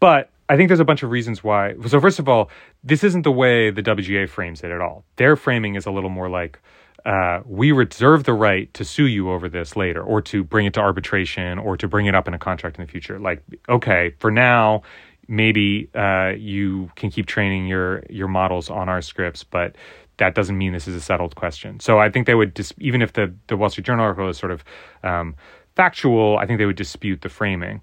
But 0.00 0.30
I 0.48 0.56
think 0.56 0.68
there's 0.68 0.80
a 0.80 0.84
bunch 0.84 1.02
of 1.02 1.10
reasons 1.10 1.42
why. 1.42 1.74
So, 1.86 2.00
first 2.00 2.18
of 2.18 2.28
all, 2.28 2.50
this 2.84 3.02
isn't 3.02 3.22
the 3.22 3.32
way 3.32 3.70
the 3.70 3.82
WGA 3.82 4.28
frames 4.28 4.62
it 4.62 4.70
at 4.70 4.80
all. 4.80 5.04
Their 5.16 5.36
framing 5.36 5.74
is 5.74 5.86
a 5.86 5.90
little 5.90 6.10
more 6.10 6.28
like, 6.28 6.60
uh, 7.04 7.40
we 7.44 7.72
reserve 7.72 8.24
the 8.24 8.32
right 8.32 8.72
to 8.74 8.84
sue 8.84 9.06
you 9.06 9.30
over 9.30 9.48
this 9.48 9.76
later, 9.76 10.02
or 10.02 10.20
to 10.22 10.44
bring 10.44 10.66
it 10.66 10.74
to 10.74 10.80
arbitration, 10.80 11.58
or 11.58 11.76
to 11.76 11.88
bring 11.88 12.06
it 12.06 12.14
up 12.14 12.28
in 12.28 12.34
a 12.34 12.38
contract 12.38 12.78
in 12.78 12.84
the 12.84 12.90
future. 12.90 13.18
Like, 13.18 13.42
okay, 13.68 14.14
for 14.18 14.30
now, 14.30 14.82
maybe 15.28 15.88
uh, 15.94 16.32
you 16.36 16.90
can 16.96 17.10
keep 17.10 17.26
training 17.26 17.66
your 17.66 18.02
your 18.08 18.28
models 18.28 18.70
on 18.70 18.88
our 18.88 19.02
scripts, 19.02 19.44
but 19.44 19.76
that 20.18 20.34
doesn't 20.34 20.56
mean 20.56 20.72
this 20.72 20.88
is 20.88 20.94
a 20.94 21.00
settled 21.00 21.34
question. 21.34 21.80
So 21.80 21.98
I 21.98 22.10
think 22.10 22.26
they 22.26 22.34
would 22.34 22.54
dis- 22.54 22.72
even 22.78 23.02
if 23.02 23.12
the 23.12 23.34
the 23.48 23.56
Wall 23.56 23.68
Street 23.68 23.84
Journal 23.84 24.04
article 24.04 24.28
is 24.28 24.38
sort 24.38 24.52
of 24.52 24.64
um, 25.02 25.34
factual, 25.74 26.38
I 26.38 26.46
think 26.46 26.58
they 26.58 26.66
would 26.66 26.76
dispute 26.76 27.20
the 27.20 27.28
framing. 27.28 27.82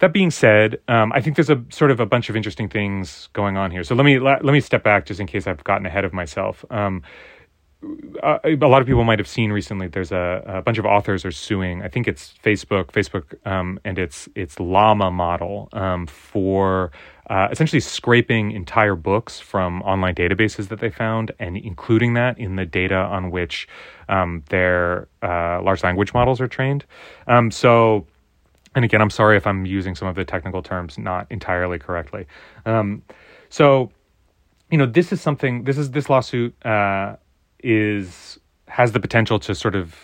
That 0.00 0.12
being 0.12 0.30
said, 0.30 0.80
um, 0.86 1.12
I 1.12 1.20
think 1.20 1.36
there's 1.36 1.50
a 1.50 1.62
sort 1.70 1.90
of 1.90 1.98
a 1.98 2.06
bunch 2.06 2.28
of 2.30 2.36
interesting 2.36 2.68
things 2.68 3.28
going 3.32 3.56
on 3.56 3.70
here. 3.70 3.82
So 3.82 3.94
let 3.94 4.04
me 4.04 4.18
let, 4.18 4.44
let 4.44 4.52
me 4.52 4.60
step 4.60 4.84
back 4.84 5.06
just 5.06 5.20
in 5.20 5.26
case 5.26 5.46
I've 5.46 5.64
gotten 5.64 5.86
ahead 5.86 6.04
of 6.04 6.12
myself. 6.12 6.64
Um, 6.70 7.02
uh, 8.22 8.38
a 8.44 8.56
lot 8.56 8.80
of 8.80 8.88
people 8.88 9.04
might 9.04 9.20
have 9.20 9.28
seen 9.28 9.52
recently. 9.52 9.86
There's 9.86 10.10
a, 10.10 10.42
a, 10.46 10.62
bunch 10.62 10.78
of 10.78 10.84
authors 10.84 11.24
are 11.24 11.30
suing. 11.30 11.82
I 11.82 11.88
think 11.88 12.08
it's 12.08 12.34
Facebook, 12.42 12.86
Facebook, 12.86 13.34
um, 13.46 13.78
and 13.84 13.98
its 13.98 14.28
its 14.34 14.58
Llama 14.58 15.12
model 15.12 15.68
um, 15.72 16.08
for 16.08 16.90
uh, 17.30 17.48
essentially 17.52 17.78
scraping 17.78 18.50
entire 18.50 18.96
books 18.96 19.38
from 19.38 19.82
online 19.82 20.14
databases 20.14 20.68
that 20.68 20.80
they 20.80 20.90
found 20.90 21.30
and 21.38 21.56
including 21.56 22.14
that 22.14 22.38
in 22.38 22.56
the 22.56 22.66
data 22.66 22.96
on 22.96 23.30
which 23.30 23.68
um, 24.08 24.42
their 24.48 25.06
uh, 25.22 25.62
large 25.62 25.84
language 25.84 26.12
models 26.12 26.40
are 26.40 26.48
trained. 26.48 26.84
Um, 27.28 27.50
so 27.52 28.06
and 28.74 28.84
again, 28.84 29.00
I'm 29.00 29.10
sorry 29.10 29.36
if 29.36 29.46
I'm 29.46 29.66
using 29.66 29.94
some 29.94 30.08
of 30.08 30.14
the 30.14 30.24
technical 30.24 30.62
terms 30.62 30.98
not 30.98 31.26
entirely 31.30 31.78
correctly. 31.78 32.26
Um, 32.66 33.02
so, 33.48 33.90
you 34.70 34.78
know, 34.78 34.86
this 34.86 35.12
is 35.12 35.20
something. 35.20 35.64
This 35.64 35.78
is 35.78 35.90
this 35.90 36.08
lawsuit 36.10 36.54
uh, 36.64 37.16
is 37.60 38.38
has 38.66 38.92
the 38.92 39.00
potential 39.00 39.38
to 39.40 39.54
sort 39.54 39.74
of. 39.74 39.94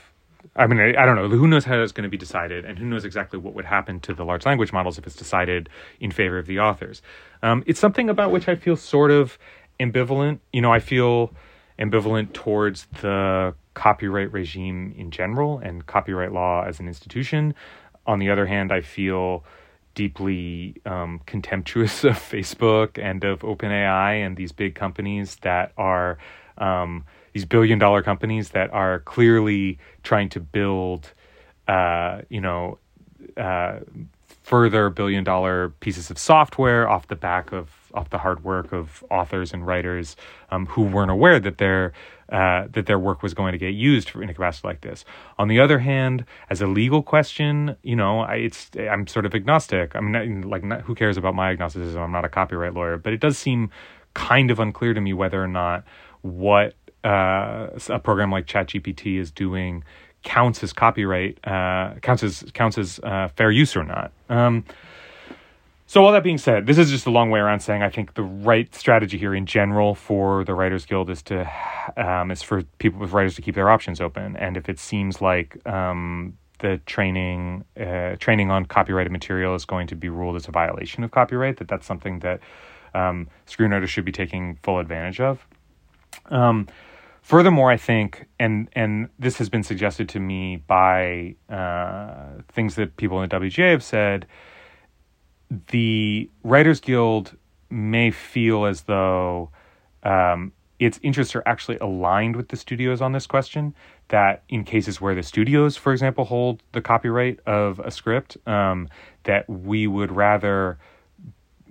I 0.57 0.67
mean, 0.67 0.79
I, 0.79 1.03
I 1.03 1.07
don't 1.07 1.17
know. 1.17 1.29
Who 1.29 1.49
knows 1.49 1.65
how 1.65 1.83
it's 1.83 1.93
going 1.93 2.05
to 2.05 2.11
be 2.11 2.17
decided, 2.17 2.65
and 2.65 2.79
who 2.79 2.85
knows 2.85 3.05
exactly 3.05 3.39
what 3.39 3.55
would 3.55 3.65
happen 3.65 3.99
to 4.01 4.15
the 4.15 4.25
large 4.25 4.47
language 4.47 4.73
models 4.73 4.99
if 4.99 5.07
it's 5.07 5.17
decided 5.17 5.69
in 6.01 6.11
favor 6.11 6.39
of 6.39 6.47
the 6.47 6.61
authors. 6.61 7.03
Um, 7.43 7.65
it's 7.67 7.81
something 7.81 8.09
about 8.09 8.31
which 8.31 8.49
I 8.49 8.55
feel 8.55 8.77
sort 8.77 9.11
of 9.11 9.39
ambivalent. 9.81 10.39
You 10.53 10.61
know, 10.61 10.73
I 10.73 10.79
feel 10.79 11.33
ambivalent 11.79 12.33
towards 12.33 12.87
the 13.01 13.55
copyright 13.75 14.33
regime 14.33 14.95
in 14.97 15.11
general 15.11 15.59
and 15.59 15.85
copyright 15.87 16.33
law 16.33 16.65
as 16.65 16.79
an 16.79 16.87
institution. 16.87 17.55
On 18.07 18.19
the 18.19 18.31
other 18.31 18.47
hand, 18.47 18.73
I 18.73 18.81
feel 18.81 19.45
deeply 19.95 20.77
um, 20.85 21.21
contemptuous 21.27 22.05
of 22.05 22.17
Facebook 22.17 23.03
and 23.03 23.25
of 23.25 23.41
OpenAI 23.41 24.25
and 24.25 24.37
these 24.37 24.53
big 24.53 24.75
companies 24.75 25.37
that 25.43 25.73
are 25.77 26.19
um, 26.59 27.05
these 27.33 27.45
billion 27.45 27.79
dollar 27.79 28.03
companies 28.03 28.51
that 28.51 28.73
are 28.73 29.01
clearly 29.01 29.79
trying 30.03 30.29
to 30.31 30.41
build, 30.41 31.13
uh, 31.67 32.23
you 32.29 32.41
know, 32.41 32.79
uh, 33.37 33.81
further 34.43 34.91
billion 34.91 35.25
dollar 35.25 35.71
pieces 35.81 36.11
of 36.11 36.19
software 36.19 36.89
off 36.89 37.09
the 37.09 37.17
back 37.17 37.53
of 37.53 37.71
off 37.95 38.11
the 38.11 38.19
hard 38.19 38.45
work 38.45 38.73
of 38.73 39.05
authors 39.11 39.53
and 39.53 39.67
writers 39.67 40.17
um, 40.51 40.67
who 40.67 40.83
weren't 40.83 41.11
aware 41.11 41.41
that 41.41 41.59
their 41.59 41.93
uh, 42.31 42.67
that 42.73 42.87
their 42.87 42.99
work 42.99 43.23
was 43.23 43.35
going 43.35 43.53
to 43.53 43.59
get 43.59 43.75
used 43.75 44.11
for, 44.11 44.23
in 44.23 44.31
a 44.31 44.35
capacity 44.35 44.67
like 44.67 44.81
this. 44.81 45.05
On 45.39 45.49
the 45.49 45.61
other 45.61 45.79
hand, 45.79 46.25
as 46.49 46.63
a 46.63 46.67
legal 46.67 47.03
question, 47.03 47.77
you 47.83 47.95
know, 47.95 48.21
I, 48.21 48.37
it's 48.37 48.71
I'm 48.79 49.07
sort 49.07 49.27
of 49.27 49.35
agnostic. 49.35 49.95
I'm 49.95 50.11
not 50.11 50.27
like 50.49 50.65
not, 50.65 50.81
who 50.83 50.95
cares 50.95 51.17
about 51.17 51.35
my 51.35 51.51
agnosticism? 51.51 52.01
I'm 52.01 52.13
not 52.13 52.25
a 52.25 52.29
copyright 52.29 52.75
lawyer, 52.75 52.97
but 52.97 53.13
it 53.13 53.21
does 53.21 53.39
seem 53.39 53.71
kind 54.15 54.51
of 54.51 54.59
unclear 54.59 54.95
to 54.95 55.01
me 55.01 55.13
whether 55.13 55.43
or 55.43 55.49
not 55.49 55.85
what 56.23 56.75
uh, 57.05 57.69
a 57.89 57.99
program 57.99 58.31
like 58.31 58.47
ChatGPT 58.47 59.19
is 59.19 59.31
doing 59.31 59.85
counts 60.23 60.63
as 60.63 60.73
copyright, 60.73 61.39
uh, 61.47 61.95
counts 62.01 62.23
as 62.23 62.45
counts 62.55 62.79
as 62.79 62.99
uh, 63.03 63.29
fair 63.37 63.51
use 63.51 63.77
or 63.77 63.85
not. 63.85 64.11
Um, 64.31 64.65
so 65.95 66.05
all 66.05 66.11
that 66.11 66.25
being 66.25 66.39
said, 66.39 66.67
this 66.67 66.77
is 66.77 66.91
just 66.91 67.07
a 67.07 67.11
long 67.11 67.31
way 67.31 67.39
around 67.39 67.61
saying 67.61 67.85
I 67.85 67.89
think 67.89 68.15
the 68.15 68.25
right 68.25 68.75
strategy 68.75 69.17
here 69.17 69.33
in 69.33 69.47
general 69.47 69.95
for 69.95 70.45
the 70.45 70.53
Writers 70.53 70.85
Guild 70.87 71.09
is 71.09 71.23
to 71.23 71.49
um, 71.97 72.33
is 72.33 72.43
for 72.43 72.65
people 72.79 72.99
with 72.99 73.13
writers 73.13 73.37
to 73.37 73.43
keep 73.43 73.55
their 73.55 73.71
options 73.71 74.01
open, 74.01 74.37
and 74.37 74.57
if 74.57 74.69
it 74.69 74.81
seems 74.81 75.21
like 75.21 75.65
um, 75.69 76.37
the 76.59 76.81
training 76.87 77.65
uh, 77.81 78.17
training 78.17 78.51
on 78.51 78.67
copyrighted 78.67 79.13
material 79.13 79.55
is 79.55 79.65
going 79.65 79.87
to 79.87 79.95
be 79.95 80.09
ruled 80.09 80.35
as 80.35 80.49
a 80.49 80.51
violation 80.51 81.05
of 81.05 81.13
copyright. 81.13 81.59
That 81.59 81.69
that's 81.69 81.87
something 81.87 82.19
that 82.19 82.41
um, 82.93 83.29
screenwriters 83.47 83.87
should 83.87 84.05
be 84.05 84.11
taking 84.11 84.59
full 84.65 84.81
advantage 84.81 85.21
of. 85.21 85.47
Um, 86.27 86.67
furthermore, 87.23 87.71
I 87.71 87.77
think, 87.77 88.27
and 88.41 88.69
and 88.73 89.11
this 89.21 89.39
has 89.39 89.49
been 89.49 89.63
suggested 89.63 90.09
to 90.09 90.19
me 90.19 90.57
by 90.57 91.37
uh, 91.49 92.43
things 92.49 92.75
that 92.75 92.97
people 92.97 93.23
in 93.23 93.29
the 93.29 93.37
WGA 93.37 93.71
have 93.71 93.85
said, 93.85 94.27
the 95.69 96.31
Writers 96.43 96.81
Guild 96.81 97.37
may 97.71 98.11
feel 98.11 98.67
as 98.67 98.83
though 98.83 99.51
um, 100.03 100.53
its 100.79 100.99
interests 101.03 101.35
are 101.35 101.43
actually 101.47 101.79
aligned 101.79 102.37
with 102.37 102.49
the 102.49 102.57
studios 102.57 103.01
on 103.01 103.13
this 103.13 103.27
question. 103.27 103.75
That 104.09 104.43
in 104.49 104.65
cases 104.65 105.01
where 105.01 105.15
the 105.15 105.23
studios, 105.23 105.77
for 105.77 105.93
example, 105.93 106.25
hold 106.25 106.63
the 106.73 106.83
copyright 106.83 107.41
of 107.47 107.79
a 107.81 107.91
script, 107.91 108.37
um, 108.47 108.89
that 109.25 109.49
we 109.49 109.87
would 109.87 110.13
rather 110.13 110.79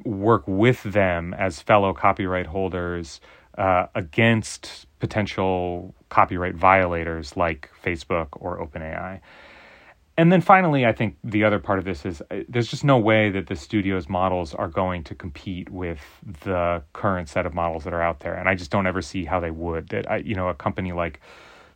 work 0.04 0.44
with 0.48 0.84
them 0.84 1.34
as 1.34 1.62
fellow 1.62 1.94
copyright 1.94 2.48
holders 2.48 3.22
uh, 3.58 3.86
against 3.94 4.88
potential 5.00 5.94
copyright 6.10 6.56
violators 6.56 7.38
like 7.38 7.70
Facebook 7.84 8.30
or 8.34 8.58
OpenAI. 8.66 9.20
And 10.16 10.32
then 10.32 10.42
finally, 10.42 10.86
I 10.86 10.94
think 10.94 11.18
the 11.24 11.44
other 11.44 11.58
part 11.58 11.80
of 11.80 11.86
this 11.86 12.06
is 12.06 12.22
uh, 12.30 12.42
there's 12.48 12.68
just 12.68 12.84
no 12.84 13.00
way 13.00 13.32
that 13.32 13.48
the 13.48 13.56
studio's 13.56 14.08
models 14.08 14.54
are 14.54 14.68
going 14.68 15.04
to 15.06 15.16
compete 15.16 15.70
with 15.72 16.00
the 16.44 16.84
current 16.94 17.30
set 17.30 17.48
of 17.48 17.56
models 17.56 17.84
that 17.86 17.94
are 17.94 18.02
out 18.02 18.20
there. 18.20 18.36
And 18.36 18.48
I 18.48 18.54
just 18.54 18.70
don't 18.70 18.86
ever 18.86 19.02
see 19.02 19.26
how 19.26 19.40
they 19.40 19.50
would. 19.50 19.90
That 19.90 20.10
I, 20.10 20.18
you 20.18 20.36
know, 20.36 20.50
a 20.50 20.54
company 20.54 20.92
like 20.92 21.20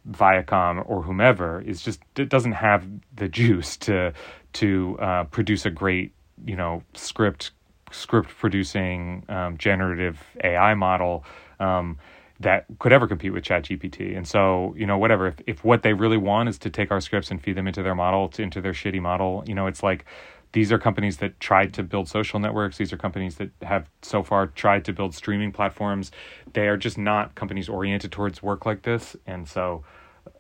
Viacom 0.10 0.84
or 0.88 1.02
whomever 1.02 1.62
is 1.62 1.82
just 1.82 2.00
it 2.15 2.30
doesn't 2.30 2.54
have 2.54 2.86
the 3.15 3.28
juice 3.28 3.76
to 3.78 4.13
to 4.54 4.97
uh, 5.00 5.23
produce 5.26 5.65
a 5.65 5.71
great 5.71 6.13
you 6.45 6.56
know 6.56 6.84
script 6.93 7.52
script 7.91 8.30
producing 8.38 9.23
um, 9.30 9.58
generative 9.58 10.21
AI 10.43 10.76
model. 10.76 11.26
Um, 11.60 11.97
that 12.39 12.65
could 12.80 12.93
ever 12.93 13.08
compete 13.08 13.34
with 13.34 13.43
ChatGPT. 13.43 14.15
And 14.15 14.28
so, 14.28 14.76
you 14.78 14.86
know, 14.86 14.97
whatever, 14.97 15.28
if, 15.28 15.36
if 15.47 15.63
what 15.63 15.82
they 15.82 15.93
really 15.93 16.17
want 16.17 16.50
is 16.50 16.58
to 16.60 16.69
take 16.69 16.91
our 16.91 17.02
scripts 17.02 17.32
and 17.32 17.41
feed 17.41 17.56
them 17.56 17.67
into 17.67 17.82
their 17.82 17.95
model, 17.95 18.30
to, 18.30 18.43
into 18.43 18.62
their 18.62 18.73
shitty 18.73 19.02
model, 19.02 19.43
you 19.47 19.56
know, 19.56 19.67
it's 19.67 19.82
like 19.82 20.06
these 20.52 20.71
are 20.71 20.78
companies 20.78 21.17
that 21.17 21.39
tried 21.39 21.73
to 21.73 21.84
build 21.84 22.08
social 22.08 22.39
networks. 22.39 22.78
These 22.78 22.93
are 22.93 22.97
companies 22.97 23.36
that 23.36 23.50
have 23.63 23.89
so 24.02 24.23
far 24.23 24.47
tried 24.47 24.86
to 24.86 24.93
build 24.93 25.15
streaming 25.15 25.52
platforms. 25.52 26.12
They 26.54 26.67
are 26.67 26.78
just 26.78 26.97
not 26.97 27.36
companies 27.36 27.69
oriented 27.69 28.12
towards 28.12 28.41
work 28.43 28.65
like 28.65 28.84
this. 28.84 29.15
And 29.26 29.47
so, 29.47 29.84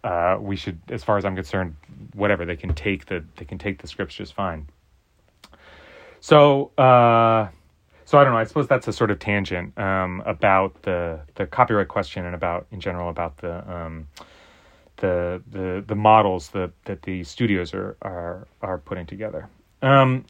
uh, 0.03 0.37
we 0.39 0.55
should, 0.55 0.79
as 0.89 1.03
far 1.03 1.17
as 1.17 1.25
I'm 1.25 1.35
concerned, 1.35 1.75
whatever 2.13 2.45
they 2.45 2.55
can 2.55 2.73
take 2.73 3.05
the 3.07 3.23
they 3.37 3.45
can 3.45 3.57
take 3.57 3.81
the 3.81 3.87
scripts 3.87 4.15
just 4.15 4.33
fine. 4.33 4.67
So, 6.19 6.71
uh, 6.77 7.49
so 8.07 8.17
I 8.17 8.23
don't 8.23 8.31
know. 8.31 8.39
I 8.39 8.45
suppose 8.45 8.69
that's 8.69 8.87
a 8.87 8.93
sort 8.93 9.11
of 9.11 9.19
tangent 9.19 9.77
um, 9.77 10.23
about 10.25 10.81
the 10.83 11.19
the 11.35 11.45
copyright 11.45 11.89
question 11.89 12.25
and 12.25 12.33
about 12.33 12.65
in 12.71 12.79
general 12.79 13.09
about 13.09 13.35
the 13.39 13.69
um, 13.69 14.07
the 14.95 15.43
the 15.51 15.83
the 15.85 15.95
models 15.95 16.47
that 16.51 16.71
that 16.85 17.01
the 17.01 17.25
studios 17.25 17.73
are 17.73 17.97
are 18.01 18.47
are 18.61 18.77
putting 18.77 19.07
together. 19.07 19.49
Um, 19.81 20.25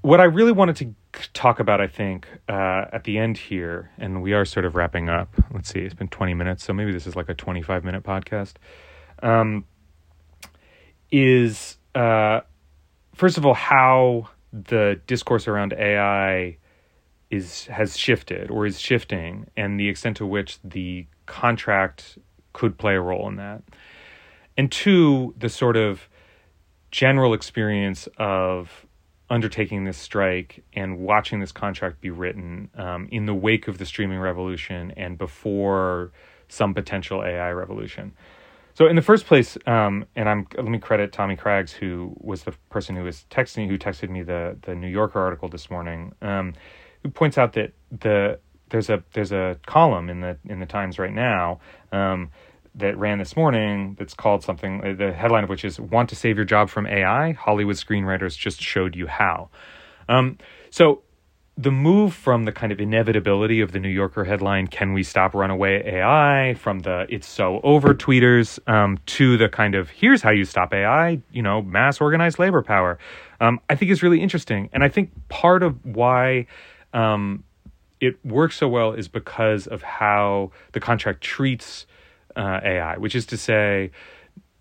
what 0.00 0.18
I 0.18 0.24
really 0.24 0.52
wanted 0.52 0.76
to 0.76 0.94
talk 1.34 1.60
about, 1.60 1.82
I 1.82 1.88
think, 1.88 2.26
uh, 2.48 2.86
at 2.90 3.04
the 3.04 3.18
end 3.18 3.36
here, 3.36 3.90
and 3.98 4.22
we 4.22 4.32
are 4.32 4.46
sort 4.46 4.64
of 4.64 4.76
wrapping 4.76 5.10
up. 5.10 5.28
Let's 5.52 5.68
see, 5.68 5.80
it's 5.80 5.92
been 5.92 6.08
20 6.08 6.32
minutes, 6.32 6.64
so 6.64 6.72
maybe 6.72 6.90
this 6.90 7.06
is 7.06 7.14
like 7.14 7.28
a 7.28 7.34
25 7.34 7.84
minute 7.84 8.02
podcast. 8.02 8.54
Um, 9.22 9.66
is 11.10 11.76
uh, 11.94 12.40
first 13.14 13.36
of 13.36 13.44
all 13.44 13.52
how 13.52 14.30
the 14.54 15.00
discourse 15.06 15.48
around 15.48 15.72
AI 15.72 16.58
is 17.30 17.66
has 17.66 17.96
shifted 17.96 18.50
or 18.50 18.66
is 18.66 18.78
shifting, 18.78 19.50
and 19.56 19.78
the 19.80 19.88
extent 19.88 20.16
to 20.18 20.26
which 20.26 20.58
the 20.62 21.06
contract 21.26 22.18
could 22.52 22.78
play 22.78 22.94
a 22.94 23.00
role 23.00 23.28
in 23.28 23.36
that. 23.36 23.62
And 24.56 24.70
two, 24.70 25.34
the 25.36 25.48
sort 25.48 25.76
of 25.76 26.08
general 26.92 27.34
experience 27.34 28.08
of 28.18 28.86
undertaking 29.28 29.84
this 29.84 29.98
strike 29.98 30.62
and 30.74 30.98
watching 30.98 31.40
this 31.40 31.50
contract 31.50 32.00
be 32.00 32.10
written 32.10 32.70
um, 32.76 33.08
in 33.10 33.26
the 33.26 33.34
wake 33.34 33.66
of 33.66 33.78
the 33.78 33.86
streaming 33.86 34.20
revolution 34.20 34.92
and 34.96 35.18
before 35.18 36.12
some 36.48 36.74
potential 36.74 37.24
AI 37.24 37.50
revolution. 37.50 38.12
So 38.74 38.88
in 38.88 38.96
the 38.96 39.02
first 39.02 39.26
place, 39.26 39.56
um, 39.66 40.04
and 40.16 40.28
I'm 40.28 40.48
let 40.56 40.66
me 40.66 40.78
credit 40.78 41.12
Tommy 41.12 41.36
Craggs, 41.36 41.72
who 41.72 42.12
was 42.18 42.42
the 42.42 42.52
person 42.70 42.96
who 42.96 43.04
was 43.04 43.24
texting, 43.30 43.68
who 43.68 43.78
texted 43.78 44.10
me 44.10 44.22
the 44.22 44.56
the 44.62 44.74
New 44.74 44.88
Yorker 44.88 45.20
article 45.20 45.48
this 45.48 45.70
morning, 45.70 46.12
um, 46.20 46.54
who 47.02 47.10
points 47.10 47.38
out 47.38 47.52
that 47.52 47.72
the 47.92 48.40
there's 48.70 48.90
a 48.90 49.04
there's 49.12 49.30
a 49.30 49.58
column 49.66 50.10
in 50.10 50.20
the 50.20 50.36
in 50.48 50.58
the 50.58 50.66
Times 50.66 50.98
right 50.98 51.12
now 51.12 51.60
um, 51.92 52.30
that 52.74 52.98
ran 52.98 53.18
this 53.18 53.36
morning 53.36 53.94
that's 53.96 54.14
called 54.14 54.42
something. 54.42 54.84
Uh, 54.84 54.94
the 54.94 55.12
headline 55.12 55.44
of 55.44 55.50
which 55.50 55.64
is 55.64 55.78
"Want 55.78 56.08
to 56.08 56.16
save 56.16 56.34
your 56.34 56.44
job 56.44 56.68
from 56.68 56.88
AI? 56.88 57.30
Hollywood 57.32 57.76
screenwriters 57.76 58.36
just 58.36 58.60
showed 58.60 58.96
you 58.96 59.06
how." 59.06 59.50
Um, 60.08 60.38
so 60.70 61.02
the 61.56 61.70
move 61.70 62.12
from 62.12 62.46
the 62.46 62.52
kind 62.52 62.72
of 62.72 62.80
inevitability 62.80 63.60
of 63.60 63.70
the 63.70 63.78
New 63.78 63.88
Yorker 63.88 64.24
headline, 64.24 64.66
Can 64.66 64.92
We 64.92 65.04
Stop 65.04 65.34
Runaway 65.34 65.84
AI? 65.88 66.54
from 66.54 66.80
the 66.80 67.06
It's 67.08 67.28
So 67.28 67.60
Over 67.62 67.94
tweeters 67.94 68.58
um, 68.68 68.98
to 69.06 69.36
the 69.36 69.48
kind 69.48 69.76
of 69.76 69.90
Here's 69.90 70.22
How 70.22 70.30
You 70.30 70.44
Stop 70.44 70.74
AI, 70.74 71.20
you 71.30 71.42
know, 71.42 71.62
mass 71.62 72.00
organized 72.00 72.40
labor 72.40 72.62
power, 72.62 72.98
um, 73.40 73.60
I 73.70 73.76
think 73.76 73.92
is 73.92 74.02
really 74.02 74.20
interesting. 74.20 74.68
And 74.72 74.82
I 74.82 74.88
think 74.88 75.10
part 75.28 75.62
of 75.62 75.84
why 75.84 76.46
um, 76.92 77.44
it 78.00 78.24
works 78.24 78.56
so 78.56 78.68
well 78.68 78.92
is 78.92 79.06
because 79.06 79.68
of 79.68 79.82
how 79.82 80.50
the 80.72 80.80
contract 80.80 81.20
treats 81.20 81.86
uh, 82.34 82.60
AI, 82.64 82.96
which 82.98 83.14
is 83.14 83.26
to 83.26 83.36
say, 83.36 83.92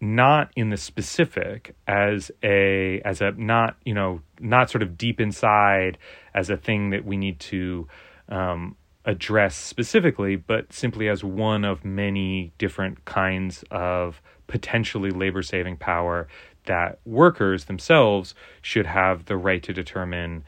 not 0.03 0.51
in 0.57 0.69
the 0.69 0.75
specific 0.75 1.75
as 1.87 2.29
a 2.43 2.99
as 3.05 3.21
a 3.21 3.31
not 3.31 3.77
you 3.85 3.93
know 3.93 4.21
not 4.41 4.69
sort 4.69 4.83
of 4.83 4.97
deep 4.97 5.21
inside 5.21 5.97
as 6.35 6.49
a 6.49 6.57
thing 6.57 6.89
that 6.89 7.05
we 7.05 7.15
need 7.15 7.39
to 7.39 7.87
um, 8.27 8.75
address 9.05 9.55
specifically, 9.55 10.35
but 10.35 10.73
simply 10.73 11.07
as 11.07 11.23
one 11.23 11.63
of 11.63 11.85
many 11.85 12.51
different 12.57 13.05
kinds 13.05 13.63
of 13.71 14.21
potentially 14.47 15.09
labor 15.09 15.41
saving 15.41 15.77
power 15.77 16.27
that 16.65 16.99
workers 17.05 17.65
themselves 17.65 18.35
should 18.61 18.85
have 18.85 19.25
the 19.25 19.37
right 19.37 19.63
to 19.63 19.71
determine 19.71 20.43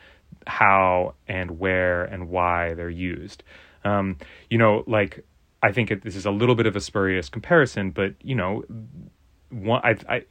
how 0.48 1.14
and 1.30 1.60
where 1.60 2.04
and 2.04 2.28
why 2.28 2.74
they're 2.74 2.90
used. 2.90 3.42
Um, 3.86 4.18
you 4.50 4.58
know, 4.58 4.84
like 4.86 5.24
I 5.64 5.72
think 5.72 5.92
it, 5.92 6.04
this 6.04 6.18
is 6.18 6.26
a 6.26 6.32
little 6.32 6.56
bit 6.56 6.66
of 6.66 6.76
a 6.76 6.82
spurious 6.82 7.30
comparison, 7.30 7.92
but 7.92 8.16
you 8.22 8.36
know, 8.36 8.64
one 9.56 9.82
I, 9.84 9.96
I, 10.10 10.22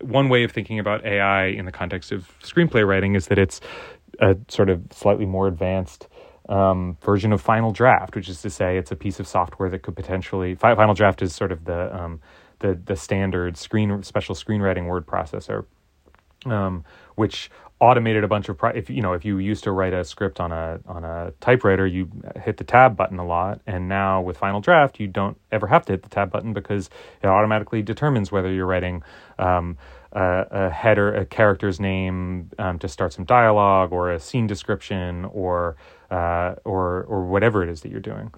one 0.00 0.28
way 0.28 0.44
of 0.44 0.52
thinking 0.52 0.78
about 0.78 1.04
AI 1.04 1.46
in 1.46 1.64
the 1.66 1.72
context 1.72 2.12
of 2.12 2.32
screenplay 2.42 2.86
writing 2.86 3.14
is 3.14 3.26
that 3.26 3.38
it's 3.38 3.60
a 4.20 4.34
sort 4.48 4.70
of 4.70 4.80
slightly 4.90 5.26
more 5.26 5.46
advanced 5.46 6.08
um, 6.48 6.96
version 7.02 7.32
of 7.32 7.40
Final 7.40 7.72
Draft, 7.72 8.14
which 8.16 8.28
is 8.28 8.42
to 8.42 8.50
say, 8.50 8.76
it's 8.76 8.90
a 8.90 8.96
piece 8.96 9.20
of 9.20 9.28
software 9.28 9.70
that 9.70 9.82
could 9.82 9.96
potentially 9.96 10.54
Final 10.54 10.94
Draft 10.94 11.22
is 11.22 11.34
sort 11.34 11.52
of 11.52 11.64
the 11.64 11.94
um, 11.94 12.20
the 12.60 12.80
the 12.84 12.96
standard 12.96 13.56
screen 13.56 14.02
special 14.02 14.34
screenwriting 14.34 14.86
word 14.86 15.06
processor, 15.06 15.66
um, 16.46 16.84
which 17.14 17.50
automated 17.82 18.22
a 18.22 18.28
bunch 18.28 18.48
of 18.48 18.56
pro- 18.56 18.70
if 18.70 18.88
you 18.88 19.02
know 19.02 19.12
if 19.12 19.24
you 19.24 19.38
used 19.38 19.64
to 19.64 19.72
write 19.72 19.92
a 19.92 20.04
script 20.04 20.38
on 20.38 20.52
a 20.52 20.78
on 20.86 21.04
a 21.04 21.32
typewriter 21.40 21.84
you 21.84 22.08
hit 22.36 22.56
the 22.56 22.64
tab 22.64 22.96
button 22.96 23.18
a 23.18 23.26
lot. 23.26 23.60
And 23.66 23.88
now 23.88 24.22
with 24.22 24.38
final 24.38 24.60
draft 24.60 25.00
you 25.00 25.08
don't 25.08 25.36
ever 25.50 25.66
have 25.66 25.84
to 25.86 25.92
hit 25.92 26.04
the 26.04 26.08
tab 26.08 26.30
button 26.30 26.52
because 26.52 26.90
it 27.22 27.26
automatically 27.26 27.82
determines 27.82 28.30
whether 28.30 28.52
you're 28.52 28.66
writing 28.66 29.02
um, 29.40 29.76
a, 30.12 30.46
a, 30.50 30.70
header 30.70 31.12
a 31.12 31.26
character's 31.26 31.80
name 31.80 32.50
um, 32.58 32.78
to 32.78 32.86
start 32.86 33.12
some 33.12 33.24
dialogue 33.24 33.92
or 33.92 34.12
a 34.12 34.20
scene 34.20 34.46
description 34.46 35.24
or 35.24 35.76
uh, 36.10 36.54
or 36.64 37.02
or 37.04 37.24
whatever 37.26 37.64
it 37.64 37.68
is 37.68 37.80
that 37.80 37.90
you're 37.90 38.00
doing 38.00 38.32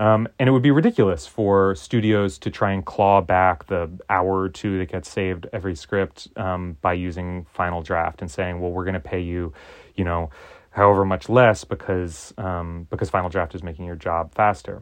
um, 0.00 0.26
and 0.38 0.48
it 0.48 0.52
would 0.52 0.62
be 0.62 0.70
ridiculous 0.70 1.26
for 1.26 1.74
studios 1.74 2.38
to 2.38 2.50
try 2.50 2.72
and 2.72 2.86
claw 2.86 3.20
back 3.20 3.66
the 3.66 3.90
hour 4.08 4.40
or 4.40 4.48
two 4.48 4.78
that 4.78 4.90
gets 4.90 5.10
saved 5.10 5.46
every 5.52 5.76
script 5.76 6.26
um, 6.36 6.78
by 6.80 6.94
using 6.94 7.44
Final 7.52 7.82
Draft 7.82 8.22
and 8.22 8.30
saying, 8.30 8.60
"Well, 8.60 8.70
we're 8.70 8.84
going 8.84 8.94
to 8.94 9.00
pay 9.00 9.20
you, 9.20 9.52
you 9.94 10.04
know, 10.04 10.30
however 10.70 11.04
much 11.04 11.28
less 11.28 11.64
because 11.64 12.32
um, 12.38 12.86
because 12.88 13.10
Final 13.10 13.28
Draft 13.28 13.54
is 13.54 13.62
making 13.62 13.84
your 13.84 13.94
job 13.94 14.32
faster." 14.32 14.80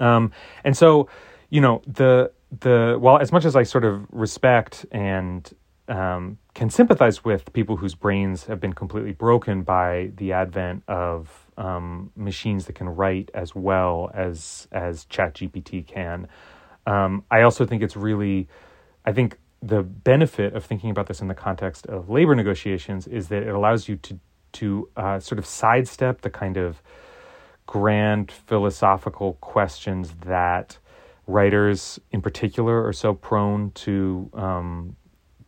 Um, 0.00 0.32
and 0.64 0.74
so, 0.74 1.10
you 1.50 1.60
know, 1.60 1.82
the 1.86 2.32
the 2.60 2.96
well, 2.98 3.18
as 3.18 3.32
much 3.32 3.44
as 3.44 3.54
I 3.54 3.64
sort 3.64 3.84
of 3.84 4.06
respect 4.10 4.86
and 4.92 5.46
um, 5.88 6.38
can 6.54 6.70
sympathize 6.70 7.22
with 7.22 7.52
people 7.52 7.76
whose 7.76 7.94
brains 7.94 8.44
have 8.46 8.60
been 8.60 8.72
completely 8.72 9.12
broken 9.12 9.60
by 9.60 10.10
the 10.16 10.32
advent 10.32 10.84
of 10.88 11.45
um, 11.56 12.10
machines 12.16 12.66
that 12.66 12.74
can 12.74 12.88
write 12.88 13.30
as 13.34 13.54
well 13.54 14.10
as 14.14 14.68
as 14.72 15.04
ChatGPT 15.06 15.86
can. 15.86 16.28
Um, 16.86 17.24
I 17.30 17.42
also 17.42 17.66
think 17.66 17.82
it's 17.82 17.96
really, 17.96 18.48
I 19.04 19.12
think 19.12 19.38
the 19.62 19.82
benefit 19.82 20.54
of 20.54 20.64
thinking 20.64 20.90
about 20.90 21.06
this 21.06 21.20
in 21.20 21.28
the 21.28 21.34
context 21.34 21.86
of 21.86 22.08
labor 22.08 22.34
negotiations 22.34 23.06
is 23.06 23.28
that 23.28 23.42
it 23.42 23.48
allows 23.48 23.88
you 23.88 23.96
to 23.96 24.18
to 24.52 24.88
uh, 24.96 25.18
sort 25.18 25.38
of 25.38 25.46
sidestep 25.46 26.22
the 26.22 26.30
kind 26.30 26.56
of 26.56 26.80
grand 27.66 28.30
philosophical 28.30 29.34
questions 29.34 30.14
that 30.24 30.78
writers 31.26 31.98
in 32.12 32.22
particular 32.22 32.86
are 32.86 32.92
so 32.92 33.12
prone 33.12 33.72
to 33.72 34.30
um, 34.34 34.96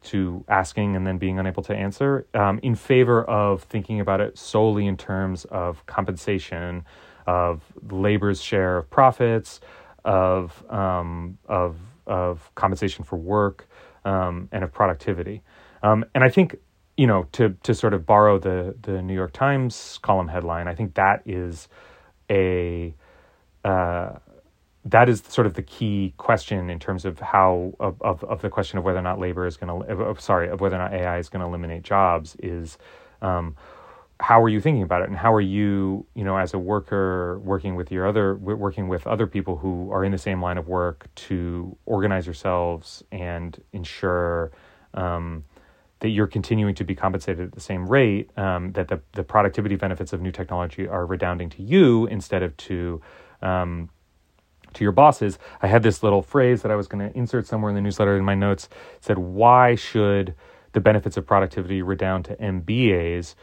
to 0.02 0.44
asking 0.48 0.96
and 0.96 1.06
then 1.06 1.18
being 1.18 1.38
unable 1.38 1.62
to 1.62 1.74
answer 1.74 2.26
um, 2.34 2.60
in 2.62 2.74
favor 2.74 3.24
of 3.24 3.62
thinking 3.64 4.00
about 4.00 4.20
it 4.20 4.38
solely 4.38 4.86
in 4.86 4.96
terms 4.96 5.44
of 5.46 5.84
compensation 5.86 6.84
of 7.26 7.62
labor's 7.90 8.40
share 8.40 8.78
of 8.78 8.88
profits 8.90 9.60
of 10.04 10.64
um, 10.70 11.38
of 11.46 11.76
of 12.06 12.50
compensation 12.54 13.04
for 13.04 13.16
work 13.16 13.68
um, 14.04 14.48
and 14.52 14.64
of 14.64 14.72
productivity. 14.72 15.42
Um, 15.82 16.04
and 16.14 16.24
I 16.24 16.30
think 16.30 16.56
you 16.96 17.06
know 17.06 17.24
to 17.32 17.50
to 17.62 17.74
sort 17.74 17.94
of 17.94 18.06
borrow 18.06 18.38
the 18.38 18.74
the 18.82 19.02
New 19.02 19.14
York 19.14 19.32
Times 19.32 19.98
column 20.02 20.28
headline 20.28 20.68
I 20.68 20.74
think 20.74 20.94
that 20.94 21.22
is 21.26 21.68
a 22.30 22.94
uh, 23.64 24.14
that 24.84 25.08
is 25.08 25.22
sort 25.28 25.46
of 25.46 25.54
the 25.54 25.62
key 25.62 26.14
question 26.16 26.70
in 26.70 26.78
terms 26.78 27.04
of 27.04 27.18
how 27.20 27.74
of, 27.80 28.00
of, 28.00 28.24
of 28.24 28.42
the 28.42 28.48
question 28.48 28.78
of 28.78 28.84
whether 28.84 28.98
or 28.98 29.02
not 29.02 29.18
labor 29.18 29.46
is 29.46 29.56
going 29.56 29.84
to 29.86 30.20
sorry 30.20 30.48
of 30.48 30.60
whether 30.60 30.76
or 30.76 30.78
not 30.78 30.92
AI 30.92 31.18
is 31.18 31.28
going 31.28 31.40
to 31.40 31.46
eliminate 31.46 31.82
jobs 31.82 32.36
is 32.40 32.78
um, 33.20 33.56
how 34.20 34.42
are 34.42 34.48
you 34.48 34.60
thinking 34.60 34.82
about 34.82 35.02
it? 35.02 35.08
And 35.08 35.16
how 35.16 35.32
are 35.32 35.40
you 35.40 36.06
you 36.14 36.24
know 36.24 36.36
as 36.36 36.54
a 36.54 36.58
worker 36.58 37.38
working 37.40 37.74
with 37.76 37.92
your 37.92 38.06
other 38.06 38.36
working 38.36 38.88
with 38.88 39.06
other 39.06 39.26
people 39.26 39.56
who 39.56 39.90
are 39.92 40.04
in 40.04 40.12
the 40.12 40.18
same 40.18 40.42
line 40.42 40.58
of 40.58 40.68
work 40.68 41.06
to 41.14 41.76
organize 41.86 42.26
yourselves 42.26 43.02
and 43.12 43.60
ensure 43.72 44.52
um, 44.94 45.44
that 46.00 46.10
you're 46.10 46.26
continuing 46.26 46.74
to 46.76 46.84
be 46.84 46.94
compensated 46.94 47.48
at 47.48 47.52
the 47.52 47.60
same 47.60 47.86
rate, 47.86 48.30
um, 48.38 48.72
that 48.72 48.88
the, 48.88 49.00
the 49.12 49.24
productivity 49.24 49.76
benefits 49.76 50.12
of 50.12 50.20
new 50.20 50.30
technology 50.30 50.86
are 50.86 51.04
redounding 51.04 51.50
to 51.50 51.62
you 51.62 52.06
instead 52.06 52.42
of 52.42 52.56
to 52.56 53.00
um, 53.42 53.90
to 54.74 54.84
your 54.84 54.92
bosses. 54.92 55.38
I 55.62 55.66
had 55.66 55.82
this 55.82 56.02
little 56.02 56.22
phrase 56.22 56.62
that 56.62 56.70
I 56.70 56.76
was 56.76 56.88
going 56.88 57.08
to 57.08 57.16
insert 57.16 57.46
somewhere 57.46 57.70
in 57.70 57.74
the 57.74 57.80
newsletter 57.80 58.16
in 58.16 58.24
my 58.24 58.34
notes. 58.34 58.68
Said, 59.00 59.18
"Why 59.18 59.74
should 59.74 60.34
the 60.72 60.80
benefits 60.80 61.16
of 61.16 61.26
productivity 61.26 61.82
redound 61.82 62.26
to 62.26 62.36
MBAs 62.36 63.34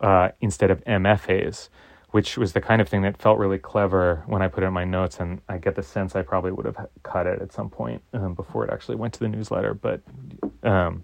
uh, 0.00 0.30
instead 0.40 0.70
of 0.70 0.82
MFAs?" 0.84 1.68
Which 2.10 2.38
was 2.38 2.52
the 2.52 2.60
kind 2.60 2.80
of 2.80 2.88
thing 2.88 3.02
that 3.02 3.20
felt 3.20 3.38
really 3.38 3.58
clever 3.58 4.22
when 4.26 4.40
I 4.40 4.46
put 4.46 4.62
it 4.62 4.66
in 4.66 4.72
my 4.72 4.84
notes, 4.84 5.18
and 5.18 5.40
I 5.48 5.58
get 5.58 5.74
the 5.74 5.82
sense 5.82 6.14
I 6.14 6.22
probably 6.22 6.52
would 6.52 6.64
have 6.64 6.86
cut 7.02 7.26
it 7.26 7.42
at 7.42 7.52
some 7.52 7.68
point 7.70 8.02
um, 8.12 8.34
before 8.34 8.64
it 8.64 8.72
actually 8.72 8.96
went 8.96 9.14
to 9.14 9.20
the 9.20 9.28
newsletter. 9.28 9.74
But 9.74 10.00
um, 10.62 11.02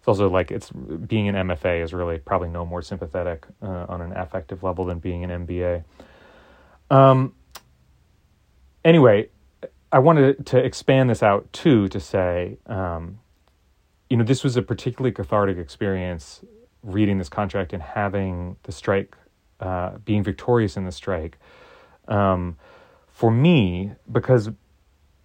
it's 0.00 0.08
also 0.08 0.30
like 0.30 0.50
it's 0.50 0.70
being 0.70 1.28
an 1.28 1.34
MFA 1.34 1.84
is 1.84 1.92
really 1.92 2.16
probably 2.18 2.48
no 2.48 2.64
more 2.64 2.80
sympathetic 2.80 3.46
uh, 3.62 3.84
on 3.88 4.00
an 4.00 4.12
affective 4.12 4.62
level 4.62 4.86
than 4.86 4.98
being 4.98 5.24
an 5.24 5.46
MBA. 5.46 5.84
Um, 6.90 7.34
anyway, 8.84 9.28
I 9.92 9.98
wanted 9.98 10.46
to 10.46 10.58
expand 10.58 11.10
this 11.10 11.22
out 11.22 11.52
too 11.52 11.88
to 11.88 12.00
say, 12.00 12.58
um, 12.66 13.18
you 14.08 14.16
know, 14.16 14.24
this 14.24 14.44
was 14.44 14.56
a 14.56 14.62
particularly 14.62 15.12
cathartic 15.12 15.58
experience 15.58 16.42
reading 16.82 17.18
this 17.18 17.28
contract 17.28 17.72
and 17.72 17.82
having 17.82 18.56
the 18.62 18.72
strike, 18.72 19.16
uh, 19.60 19.98
being 20.04 20.22
victorious 20.22 20.76
in 20.76 20.84
the 20.84 20.92
strike. 20.92 21.38
Um, 22.08 22.56
for 23.08 23.30
me, 23.30 23.92
because 24.10 24.50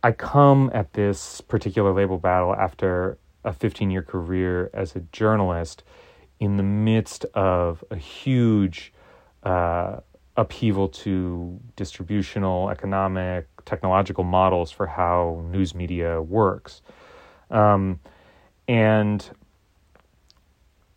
I 0.03 0.11
come 0.11 0.69
at 0.73 0.93
this 0.93 1.41
particular 1.41 1.93
label 1.93 2.17
battle 2.17 2.55
after 2.55 3.17
a 3.43 3.53
15 3.53 3.89
year 3.89 4.01
career 4.01 4.69
as 4.73 4.95
a 4.95 4.99
journalist 5.11 5.83
in 6.39 6.57
the 6.57 6.63
midst 6.63 7.25
of 7.33 7.83
a 7.89 7.95
huge 7.95 8.93
uh, 9.43 10.01
upheaval 10.37 10.89
to 10.89 11.59
distributional, 11.75 12.69
economic, 12.69 13.47
technological 13.65 14.23
models 14.23 14.71
for 14.71 14.87
how 14.87 15.43
news 15.49 15.73
media 15.73 16.21
works. 16.21 16.81
Um, 17.49 17.99
and 18.67 19.27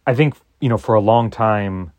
I 0.07 0.15
think, 0.15 0.35
you 0.61 0.69
know, 0.69 0.79
for 0.79 0.95
a 0.95 1.01
long 1.01 1.31
time, 1.31 1.93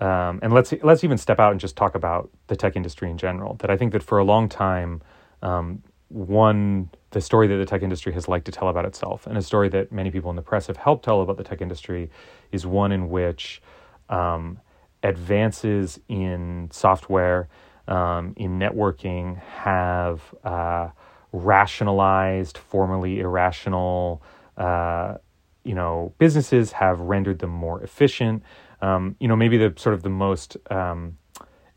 um, 0.00 0.40
and 0.42 0.52
let's 0.52 0.74
let's 0.82 1.04
even 1.04 1.16
step 1.18 1.38
out 1.38 1.52
and 1.52 1.60
just 1.60 1.76
talk 1.76 1.94
about 1.94 2.28
the 2.48 2.56
tech 2.56 2.76
industry 2.76 3.08
in 3.08 3.16
general. 3.16 3.54
That 3.54 3.70
I 3.70 3.76
think 3.76 3.92
that 3.92 4.02
for 4.02 4.18
a 4.18 4.24
long 4.24 4.48
time, 4.48 5.02
um, 5.40 5.82
one 6.08 6.90
the 7.12 7.20
story 7.20 7.46
that 7.46 7.56
the 7.56 7.64
tech 7.64 7.82
industry 7.82 8.12
has 8.12 8.26
liked 8.26 8.44
to 8.46 8.52
tell 8.52 8.68
about 8.68 8.84
itself, 8.84 9.26
and 9.26 9.38
a 9.38 9.42
story 9.42 9.68
that 9.68 9.92
many 9.92 10.10
people 10.10 10.30
in 10.30 10.36
the 10.36 10.42
press 10.42 10.66
have 10.66 10.76
helped 10.76 11.04
tell 11.04 11.22
about 11.22 11.36
the 11.36 11.44
tech 11.44 11.62
industry, 11.62 12.10
is 12.50 12.66
one 12.66 12.90
in 12.90 13.08
which 13.08 13.62
um, 14.08 14.58
advances 15.04 16.00
in 16.08 16.68
software, 16.72 17.48
um, 17.86 18.32
in 18.36 18.58
networking, 18.58 19.38
have 19.42 20.34
uh, 20.42 20.88
rationalized 21.32 22.58
formerly 22.58 23.20
irrational. 23.20 24.22
Uh, 24.56 25.18
you 25.62 25.74
know, 25.74 26.12
businesses 26.18 26.72
have 26.72 26.98
rendered 27.00 27.38
them 27.38 27.50
more 27.50 27.82
efficient. 27.82 28.42
Um, 28.80 29.14
you 29.20 29.28
know, 29.28 29.36
maybe 29.36 29.56
the 29.56 29.72
sort 29.76 29.94
of 29.94 30.02
the 30.02 30.10
most 30.10 30.56
um, 30.70 31.18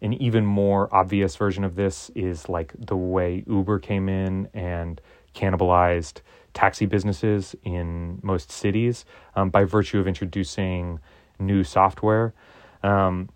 an 0.02 0.14
even 0.14 0.46
more 0.46 0.94
obvious 0.94 1.36
version 1.36 1.64
of 1.64 1.76
this 1.76 2.10
is 2.16 2.48
like 2.50 2.74
the 2.78 2.96
way 2.96 3.44
Uber 3.48 3.80
came 3.80 4.08
in 4.10 4.48
and 4.54 5.02
cannibalized 5.34 6.22
taxi 6.54 6.86
businesses 6.86 7.56
in 7.64 8.20
most 8.22 8.52
cities 8.52 9.06
um, 9.36 9.50
by 9.50 9.64
virtue 9.64 10.00
of 10.00 10.08
introducing 10.08 11.00
new 11.40 11.64
software. 11.64 12.34
Um, 12.84 13.30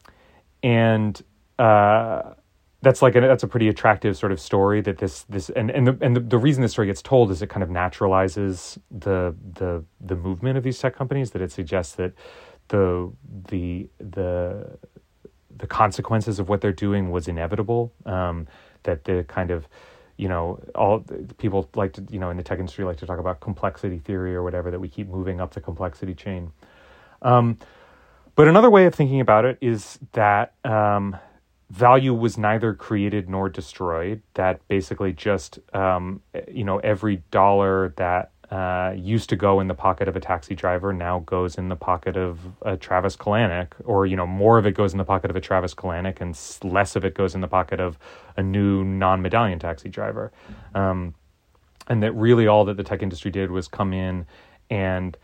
and 0.63 1.21
uh, 1.59 2.33
that's 2.81 3.01
like 3.01 3.15
a, 3.15 3.21
that's 3.21 3.43
a 3.43 3.47
pretty 3.47 3.67
attractive 3.67 4.17
sort 4.17 4.31
of 4.31 4.39
story 4.39 4.81
that 4.81 4.97
this 4.97 5.23
this 5.23 5.49
and 5.51 5.69
and 5.71 5.87
the 5.87 5.97
and 6.01 6.15
the, 6.15 6.19
the 6.19 6.37
reason 6.37 6.61
this 6.61 6.71
story 6.71 6.87
gets 6.87 7.01
told 7.01 7.31
is 7.31 7.41
it 7.41 7.49
kind 7.49 7.63
of 7.63 7.69
naturalizes 7.69 8.77
the 8.89 9.35
the 9.53 9.83
the 9.99 10.15
movement 10.15 10.57
of 10.57 10.63
these 10.63 10.79
tech 10.79 10.95
companies 10.95 11.31
that 11.31 11.41
it 11.41 11.51
suggests 11.51 11.95
that 11.95 12.13
the 12.69 13.11
the 13.49 13.89
the 13.99 14.77
the 15.57 15.67
consequences 15.67 16.39
of 16.39 16.49
what 16.49 16.61
they're 16.61 16.71
doing 16.71 17.11
was 17.11 17.27
inevitable. 17.27 17.93
Um, 18.05 18.47
that 18.83 19.03
the 19.03 19.23
kind 19.27 19.51
of 19.51 19.67
you 20.17 20.27
know 20.27 20.59
all 20.73 21.05
people 21.37 21.69
like 21.75 21.93
to 21.93 22.05
you 22.09 22.19
know 22.19 22.29
in 22.31 22.37
the 22.37 22.43
tech 22.43 22.59
industry 22.59 22.83
like 22.83 22.97
to 22.97 23.05
talk 23.05 23.19
about 23.19 23.39
complexity 23.41 23.99
theory 23.99 24.35
or 24.35 24.43
whatever 24.43 24.71
that 24.71 24.79
we 24.79 24.87
keep 24.87 25.07
moving 25.07 25.39
up 25.39 25.53
the 25.53 25.61
complexity 25.61 26.15
chain. 26.15 26.51
Um, 27.21 27.59
but 28.35 28.47
another 28.47 28.69
way 28.69 28.85
of 28.85 28.95
thinking 28.95 29.21
about 29.21 29.45
it 29.45 29.57
is 29.61 29.99
that 30.13 30.53
um, 30.63 31.17
value 31.69 32.13
was 32.13 32.37
neither 32.37 32.73
created 32.73 33.29
nor 33.29 33.49
destroyed. 33.49 34.21
That 34.35 34.65
basically 34.67 35.13
just 35.13 35.59
um, 35.73 36.21
you 36.47 36.63
know 36.63 36.79
every 36.79 37.23
dollar 37.31 37.93
that 37.97 38.31
uh, 38.51 38.93
used 38.97 39.29
to 39.29 39.35
go 39.37 39.61
in 39.61 39.67
the 39.67 39.73
pocket 39.73 40.09
of 40.09 40.15
a 40.17 40.19
taxi 40.19 40.53
driver 40.53 40.91
now 40.91 41.19
goes 41.19 41.55
in 41.55 41.69
the 41.69 41.75
pocket 41.75 42.17
of 42.17 42.39
a 42.63 42.75
Travis 42.75 43.15
Kalanick, 43.15 43.67
or 43.85 44.05
you 44.05 44.17
know 44.17 44.27
more 44.27 44.57
of 44.57 44.65
it 44.65 44.73
goes 44.73 44.91
in 44.91 44.97
the 44.97 45.05
pocket 45.05 45.29
of 45.29 45.37
a 45.37 45.41
Travis 45.41 45.73
Kalanick, 45.73 46.19
and 46.19 46.37
less 46.69 46.95
of 46.95 47.05
it 47.05 47.13
goes 47.13 47.33
in 47.33 47.41
the 47.41 47.47
pocket 47.47 47.79
of 47.79 47.97
a 48.35 48.43
new 48.43 48.83
non-medallion 48.83 49.57
taxi 49.57 49.87
driver. 49.87 50.31
Um, 50.75 51.15
and 51.87 52.03
that 52.03 52.11
really 52.13 52.47
all 52.47 52.65
that 52.65 52.77
the 52.77 52.83
tech 52.83 53.01
industry 53.01 53.31
did 53.31 53.51
was 53.51 53.67
come 53.67 53.93
in 53.93 54.25
and 54.69 55.17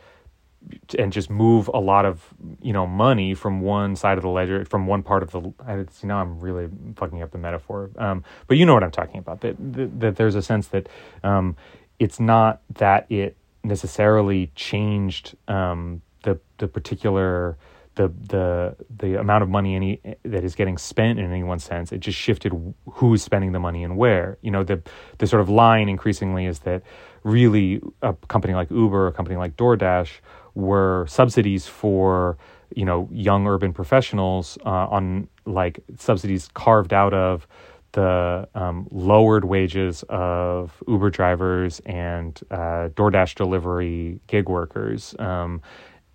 and 0.97 1.13
just 1.13 1.29
move 1.29 1.69
a 1.73 1.79
lot 1.79 2.05
of 2.05 2.33
you 2.61 2.73
know 2.73 2.85
money 2.85 3.33
from 3.33 3.61
one 3.61 3.95
side 3.95 4.17
of 4.17 4.21
the 4.21 4.29
ledger 4.29 4.65
from 4.65 4.87
one 4.87 5.03
part 5.03 5.23
of 5.23 5.31
the 5.31 5.53
I, 5.65 5.85
see 5.91 6.07
now 6.07 6.19
I'm 6.19 6.39
really 6.39 6.67
fucking 6.95 7.21
up 7.21 7.31
the 7.31 7.37
metaphor 7.37 7.91
um, 7.97 8.23
but 8.47 8.57
you 8.57 8.65
know 8.65 8.73
what 8.73 8.83
I'm 8.83 8.91
talking 8.91 9.19
about 9.19 9.41
that 9.41 9.55
that, 9.73 9.99
that 9.99 10.15
there's 10.15 10.35
a 10.35 10.41
sense 10.41 10.67
that 10.69 10.89
um, 11.23 11.55
it's 11.99 12.19
not 12.19 12.61
that 12.75 13.09
it 13.11 13.37
necessarily 13.63 14.51
changed 14.55 15.35
um, 15.47 16.01
the 16.23 16.39
the 16.57 16.67
particular 16.67 17.57
the 17.97 18.13
the 18.29 18.75
the 18.95 19.19
amount 19.19 19.43
of 19.43 19.49
money 19.49 19.75
any 19.75 19.99
that 20.23 20.43
is 20.43 20.55
getting 20.55 20.77
spent 20.77 21.19
in 21.19 21.29
any 21.29 21.43
one 21.43 21.59
sense. 21.59 21.91
It 21.91 21.99
just 21.99 22.17
shifted 22.17 22.53
who's 22.91 23.21
spending 23.21 23.51
the 23.51 23.59
money 23.59 23.83
and 23.83 23.97
where. 23.97 24.37
You 24.41 24.51
know, 24.51 24.63
the 24.63 24.81
the 25.17 25.27
sort 25.27 25.41
of 25.41 25.49
line 25.49 25.89
increasingly 25.89 26.45
is 26.45 26.59
that 26.59 26.83
really 27.23 27.81
a 28.01 28.13
company 28.29 28.53
like 28.53 28.71
Uber, 28.71 29.05
or 29.05 29.07
a 29.07 29.11
company 29.11 29.35
like 29.35 29.57
DoorDash, 29.57 30.11
were 30.57 31.05
subsidies 31.07 31.67
for 31.67 32.37
you 32.75 32.83
know 32.83 33.07
young 33.11 33.47
urban 33.47 33.71
professionals 33.71 34.57
uh, 34.65 34.87
on 34.89 35.27
like 35.45 35.79
subsidies 35.97 36.49
carved 36.55 36.93
out 36.93 37.13
of 37.13 37.47
the 37.93 38.47
um, 38.55 38.87
lowered 38.91 39.45
wages 39.45 40.03
of 40.09 40.83
Uber 40.87 41.09
drivers 41.11 41.79
and 41.85 42.39
uh, 42.51 42.89
DoorDash 42.95 43.35
delivery 43.35 44.19
gig 44.27 44.49
workers, 44.49 45.15
um, 45.19 45.61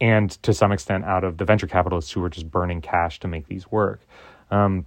and 0.00 0.30
to 0.42 0.52
some 0.52 0.72
extent 0.72 1.04
out 1.04 1.24
of 1.24 1.38
the 1.38 1.44
venture 1.44 1.68
capitalists 1.68 2.10
who 2.10 2.20
were 2.20 2.28
just 2.28 2.50
burning 2.50 2.80
cash 2.80 3.20
to 3.20 3.28
make 3.28 3.46
these 3.46 3.70
work. 3.70 4.00
Um, 4.50 4.84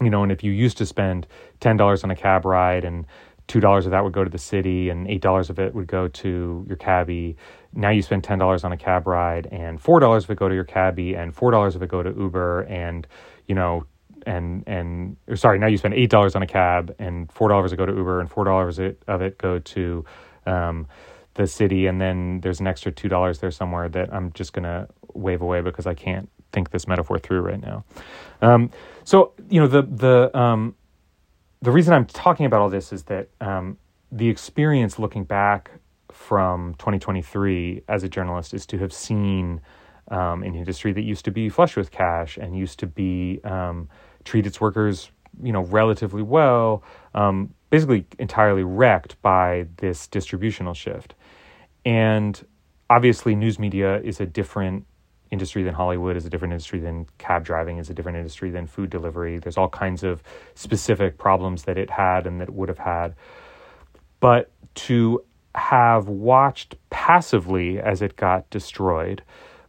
you 0.00 0.10
know, 0.10 0.22
and 0.22 0.32
if 0.32 0.42
you 0.42 0.50
used 0.50 0.78
to 0.78 0.86
spend 0.86 1.26
ten 1.60 1.76
dollars 1.76 2.04
on 2.04 2.10
a 2.10 2.16
cab 2.16 2.46
ride 2.46 2.84
and 2.84 3.06
two 3.48 3.60
dollars 3.60 3.86
of 3.86 3.92
that 3.92 4.04
would 4.04 4.12
go 4.12 4.22
to 4.22 4.30
the 4.30 4.38
city, 4.38 4.90
and 4.90 5.08
eight 5.08 5.22
dollars 5.22 5.50
of 5.50 5.58
it 5.58 5.74
would 5.74 5.88
go 5.88 6.06
to 6.06 6.64
your 6.68 6.76
cabbie. 6.76 7.36
Now 7.72 7.90
you 7.90 8.02
spend 8.02 8.22
ten 8.22 8.38
dollars 8.38 8.62
on 8.62 8.72
a 8.72 8.76
cab 8.76 9.06
ride, 9.06 9.48
and 9.50 9.80
four 9.80 9.98
dollars 9.98 10.24
of 10.24 10.30
it 10.30 10.38
go 10.38 10.48
to 10.48 10.54
your 10.54 10.64
cabbie, 10.64 11.14
and 11.14 11.34
four 11.34 11.50
dollars 11.50 11.74
of 11.74 11.82
it 11.82 11.88
go 11.88 12.02
to 12.02 12.10
Uber, 12.10 12.62
and 12.62 13.06
you 13.46 13.54
know, 13.54 13.84
and 14.26 14.62
and 14.66 15.16
or 15.26 15.36
sorry, 15.36 15.58
now 15.58 15.66
you 15.66 15.78
spend 15.78 15.94
eight 15.94 16.10
dollars 16.10 16.36
on 16.36 16.42
a 16.42 16.46
cab, 16.46 16.94
and 16.98 17.32
four 17.32 17.48
dollars 17.48 17.72
go 17.74 17.86
to 17.86 17.92
Uber, 17.92 18.20
and 18.20 18.30
four 18.30 18.44
dollars 18.44 18.78
of 18.78 19.22
it 19.22 19.38
go 19.38 19.58
to 19.58 20.04
um, 20.46 20.86
the 21.34 21.46
city, 21.46 21.86
and 21.86 22.00
then 22.00 22.40
there's 22.40 22.60
an 22.60 22.66
extra 22.66 22.92
two 22.92 23.08
dollars 23.08 23.40
there 23.40 23.50
somewhere 23.50 23.88
that 23.88 24.12
I'm 24.12 24.32
just 24.32 24.52
gonna 24.52 24.88
wave 25.14 25.40
away 25.42 25.62
because 25.62 25.86
I 25.86 25.94
can't 25.94 26.28
think 26.52 26.70
this 26.70 26.86
metaphor 26.86 27.18
through 27.18 27.40
right 27.40 27.60
now. 27.60 27.84
Um, 28.42 28.70
so 29.04 29.32
you 29.48 29.60
know 29.60 29.66
the 29.66 29.82
the 29.82 30.38
um, 30.38 30.74
the 31.60 31.70
reason 31.70 31.94
I'm 31.94 32.06
talking 32.06 32.46
about 32.46 32.60
all 32.60 32.70
this 32.70 32.92
is 32.92 33.04
that 33.04 33.28
um, 33.40 33.78
the 34.12 34.28
experience 34.28 34.98
looking 34.98 35.24
back 35.24 35.70
from 36.12 36.74
2023 36.74 37.82
as 37.88 38.02
a 38.02 38.08
journalist 38.08 38.54
is 38.54 38.64
to 38.66 38.78
have 38.78 38.92
seen 38.92 39.60
um, 40.10 40.42
an 40.42 40.54
industry 40.54 40.92
that 40.92 41.02
used 41.02 41.24
to 41.26 41.30
be 41.30 41.48
flush 41.48 41.76
with 41.76 41.90
cash 41.90 42.38
and 42.38 42.56
used 42.56 42.78
to 42.78 42.86
be 42.86 43.40
um, 43.44 43.88
treat 44.24 44.46
its 44.46 44.60
workers 44.60 45.10
you 45.42 45.52
know 45.52 45.62
relatively 45.64 46.22
well 46.22 46.82
um, 47.14 47.52
basically 47.70 48.06
entirely 48.18 48.64
wrecked 48.64 49.20
by 49.22 49.66
this 49.76 50.06
distributional 50.06 50.74
shift. 50.74 51.14
And 51.84 52.44
obviously 52.90 53.34
news 53.34 53.58
media 53.58 54.00
is 54.00 54.20
a 54.20 54.26
different 54.26 54.86
industry 55.30 55.62
than 55.62 55.74
Hollywood, 55.74 56.16
is 56.16 56.24
a 56.26 56.30
different 56.30 56.52
industry 56.52 56.78
than 56.78 57.06
cab 57.18 57.44
driving, 57.44 57.78
is 57.78 57.90
a 57.90 57.94
different 57.94 58.18
industry 58.18 58.50
than 58.50 58.66
food 58.66 58.90
delivery. 58.90 59.38
There's 59.38 59.56
all 59.56 59.68
kinds 59.68 60.02
of 60.02 60.22
specific 60.54 61.18
problems 61.18 61.64
that 61.64 61.76
it 61.76 61.90
had 61.90 62.26
and 62.26 62.40
that 62.40 62.48
it 62.48 62.54
would 62.54 62.68
have 62.68 62.78
had. 62.78 63.14
But 64.20 64.50
to 64.74 65.22
have 65.54 66.08
watched 66.08 66.76
passively 66.90 67.80
as 67.80 68.02
it 68.02 68.16
got 68.16 68.48
destroyed 68.50 69.22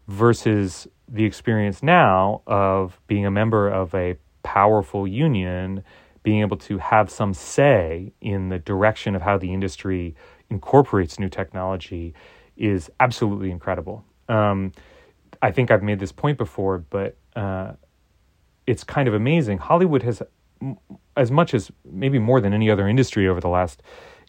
versus 0.07 0.87
the 1.07 1.25
experience 1.25 1.81
now 1.81 2.41
of 2.45 2.99
being 3.07 3.25
a 3.25 3.31
member 3.31 3.67
of 3.67 3.93
a 3.95 4.17
powerful 4.43 5.07
union, 5.07 5.83
being 6.23 6.41
able 6.41 6.57
to 6.57 6.77
have 6.77 7.09
some 7.09 7.33
say 7.33 8.13
in 8.21 8.49
the 8.49 8.59
direction 8.59 9.15
of 9.15 9.21
how 9.21 9.37
the 9.37 9.53
industry 9.53 10.15
incorporates 10.49 11.19
new 11.19 11.29
technology 11.29 12.13
is 12.57 12.91
absolutely 12.99 13.51
incredible. 13.51 14.03
Um, 14.27 14.73
I 15.41 15.51
think 15.51 15.71
I've 15.71 15.83
made 15.83 15.99
this 15.99 16.11
point 16.11 16.37
before, 16.37 16.79
but 16.79 17.15
uh, 17.35 17.73
it's 18.67 18.83
kind 18.83 19.07
of 19.07 19.13
amazing. 19.13 19.57
Hollywood 19.57 20.03
has, 20.03 20.21
as 21.15 21.31
much 21.31 21.53
as 21.53 21.71
maybe 21.85 22.19
more 22.19 22.41
than 22.41 22.53
any 22.53 22.69
other 22.69 22.87
industry 22.87 23.27
over 23.27 23.39
the 23.39 23.49
last 23.49 23.81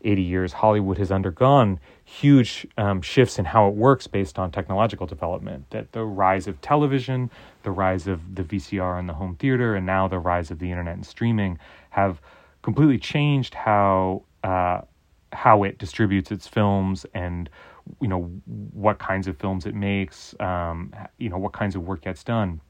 80 0.02 0.22
years, 0.22 0.52
Hollywood 0.52 0.98
has 0.98 1.10
undergone 1.10 1.78
huge 2.04 2.66
um, 2.78 3.02
shifts 3.02 3.38
in 3.38 3.44
how 3.44 3.68
it 3.68 3.74
works 3.74 4.06
based 4.06 4.38
on 4.38 4.50
technological 4.50 5.06
development. 5.06 5.68
That 5.70 5.92
the 5.92 6.04
rise 6.04 6.46
of 6.46 6.60
television, 6.60 7.30
the 7.64 7.70
rise 7.70 8.06
of 8.06 8.34
the 8.34 8.42
VCR 8.42 8.98
and 8.98 9.08
the 9.08 9.14
home 9.14 9.36
theater, 9.36 9.74
and 9.74 9.84
now 9.84 10.08
the 10.08 10.18
rise 10.18 10.50
of 10.50 10.58
the 10.58 10.70
internet 10.70 10.94
and 10.94 11.04
streaming 11.04 11.58
have 11.90 12.20
completely 12.62 12.98
changed 12.98 13.54
how 13.54 14.22
uh, 14.42 14.82
how 15.32 15.62
it 15.62 15.78
distributes 15.78 16.30
its 16.30 16.48
films 16.48 17.06
and 17.14 17.48
you 18.00 18.08
know 18.08 18.22
what 18.72 18.98
kinds 18.98 19.26
of 19.26 19.36
films 19.38 19.66
it 19.66 19.74
makes, 19.74 20.34
um, 20.40 20.92
you 21.18 21.28
know 21.28 21.38
what 21.38 21.52
kinds 21.52 21.76
of 21.76 21.86
work 21.86 22.02
gets 22.02 22.24
done. 22.24 22.60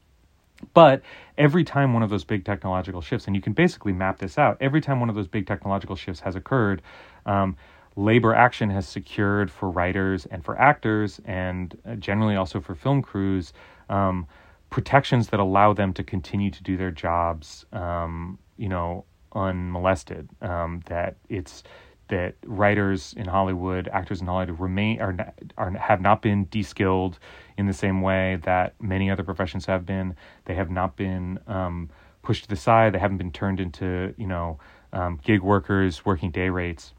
But 0.73 1.01
every 1.37 1.63
time 1.63 1.93
one 1.93 2.03
of 2.03 2.09
those 2.09 2.23
big 2.23 2.45
technological 2.45 3.01
shifts, 3.01 3.27
and 3.27 3.35
you 3.35 3.41
can 3.41 3.53
basically 3.53 3.93
map 3.93 4.19
this 4.19 4.37
out, 4.37 4.57
every 4.61 4.81
time 4.81 4.99
one 4.99 5.09
of 5.09 5.15
those 5.15 5.27
big 5.27 5.47
technological 5.47 5.95
shifts 5.95 6.21
has 6.21 6.35
occurred, 6.35 6.81
um, 7.25 7.57
labor 7.95 8.33
action 8.33 8.69
has 8.69 8.87
secured 8.87 9.51
for 9.51 9.69
writers 9.69 10.25
and 10.27 10.43
for 10.45 10.57
actors, 10.59 11.19
and 11.25 11.77
uh, 11.85 11.95
generally 11.95 12.35
also 12.35 12.61
for 12.61 12.75
film 12.75 13.01
crews, 13.01 13.53
um, 13.89 14.27
protections 14.69 15.29
that 15.29 15.39
allow 15.39 15.73
them 15.73 15.93
to 15.93 16.03
continue 16.03 16.49
to 16.49 16.63
do 16.63 16.77
their 16.77 16.91
jobs, 16.91 17.65
um, 17.73 18.37
you 18.57 18.69
know, 18.69 19.03
unmolested. 19.33 20.29
Um, 20.41 20.81
that 20.85 21.15
it's 21.29 21.63
that 22.11 22.35
writers 22.45 23.13
in 23.15 23.25
Hollywood, 23.25 23.87
actors 23.87 24.19
in 24.19 24.27
Hollywood 24.27 24.59
remain 24.59 25.01
are, 25.01 25.15
are 25.57 25.71
have 25.71 26.01
not 26.01 26.21
been 26.21 26.43
de-skilled 26.45 27.17
in 27.57 27.67
the 27.67 27.73
same 27.73 28.01
way 28.01 28.37
that 28.43 28.75
many 28.81 29.09
other 29.09 29.23
professions 29.23 29.65
have 29.65 29.85
been. 29.85 30.15
They 30.43 30.53
have 30.55 30.69
not 30.69 30.97
been 30.97 31.39
um, 31.47 31.89
pushed 32.21 32.43
to 32.43 32.49
the 32.49 32.57
side. 32.57 32.93
They 32.93 32.99
haven't 32.99 33.17
been 33.17 33.31
turned 33.31 33.61
into 33.61 34.13
you 34.17 34.27
know 34.27 34.59
um, 34.91 35.21
gig 35.23 35.41
workers 35.41 36.05
working 36.05 36.31
day 36.31 36.49
rates. 36.49 36.93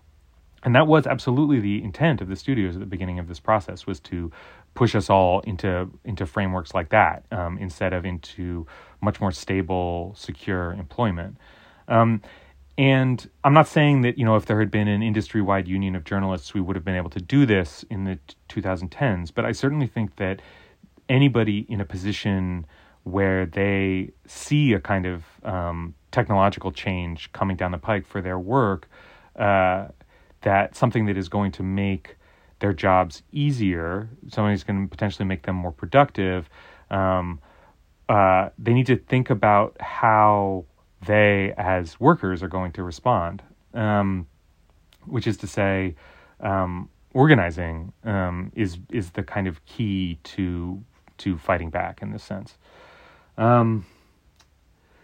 And 0.64 0.74
that 0.76 0.86
was 0.86 1.06
absolutely 1.06 1.60
the 1.60 1.82
intent 1.84 2.22
of 2.22 2.28
the 2.28 2.36
studios 2.36 2.74
at 2.74 2.80
the 2.80 2.86
beginning 2.86 3.18
of 3.18 3.28
this 3.28 3.40
process 3.40 3.86
was 3.86 4.00
to 4.00 4.32
push 4.74 4.94
us 4.94 5.10
all 5.10 5.40
into 5.40 5.90
into 6.06 6.24
frameworks 6.24 6.72
like 6.72 6.88
that 6.88 7.24
um, 7.30 7.58
instead 7.58 7.92
of 7.92 8.06
into 8.06 8.66
much 9.02 9.20
more 9.20 9.30
stable, 9.30 10.14
secure 10.16 10.72
employment. 10.72 11.36
Um, 11.86 12.22
and 12.82 13.30
I'm 13.44 13.54
not 13.54 13.68
saying 13.68 14.00
that, 14.02 14.18
you 14.18 14.24
know, 14.24 14.34
if 14.34 14.46
there 14.46 14.58
had 14.58 14.72
been 14.72 14.88
an 14.88 15.04
industry 15.04 15.40
wide 15.40 15.68
union 15.68 15.94
of 15.94 16.02
journalists, 16.02 16.52
we 16.52 16.60
would 16.60 16.74
have 16.74 16.84
been 16.84 16.96
able 16.96 17.10
to 17.10 17.20
do 17.20 17.46
this 17.46 17.84
in 17.88 18.02
the 18.02 18.18
2010s. 18.48 19.32
But 19.32 19.44
I 19.44 19.52
certainly 19.52 19.86
think 19.86 20.16
that 20.16 20.42
anybody 21.08 21.64
in 21.68 21.80
a 21.80 21.84
position 21.84 22.66
where 23.04 23.46
they 23.46 24.10
see 24.26 24.72
a 24.72 24.80
kind 24.80 25.06
of 25.06 25.22
um, 25.44 25.94
technological 26.10 26.72
change 26.72 27.30
coming 27.30 27.56
down 27.56 27.70
the 27.70 27.78
pike 27.78 28.04
for 28.04 28.20
their 28.20 28.40
work, 28.40 28.88
uh, 29.36 29.86
that 30.40 30.74
something 30.74 31.06
that 31.06 31.16
is 31.16 31.28
going 31.28 31.52
to 31.52 31.62
make 31.62 32.16
their 32.58 32.72
jobs 32.72 33.22
easier, 33.30 34.08
something 34.26 34.50
that's 34.50 34.64
going 34.64 34.88
to 34.88 34.90
potentially 34.90 35.24
make 35.24 35.44
them 35.44 35.54
more 35.54 35.70
productive, 35.70 36.50
um, 36.90 37.38
uh, 38.08 38.48
they 38.58 38.74
need 38.74 38.86
to 38.86 38.96
think 38.96 39.30
about 39.30 39.80
how 39.80 40.64
they, 41.06 41.54
as 41.56 41.98
workers, 41.98 42.42
are 42.42 42.48
going 42.48 42.72
to 42.72 42.82
respond. 42.82 43.42
Um, 43.74 44.26
which 45.06 45.26
is 45.26 45.36
to 45.38 45.46
say, 45.46 45.96
um, 46.40 46.88
organizing 47.12 47.92
um, 48.04 48.52
is 48.54 48.78
is 48.90 49.10
the 49.10 49.22
kind 49.22 49.46
of 49.46 49.64
key 49.66 50.18
to 50.22 50.82
to 51.18 51.38
fighting 51.38 51.70
back 51.70 52.02
in 52.02 52.12
this 52.12 52.22
sense. 52.22 52.56
Um, 53.38 53.86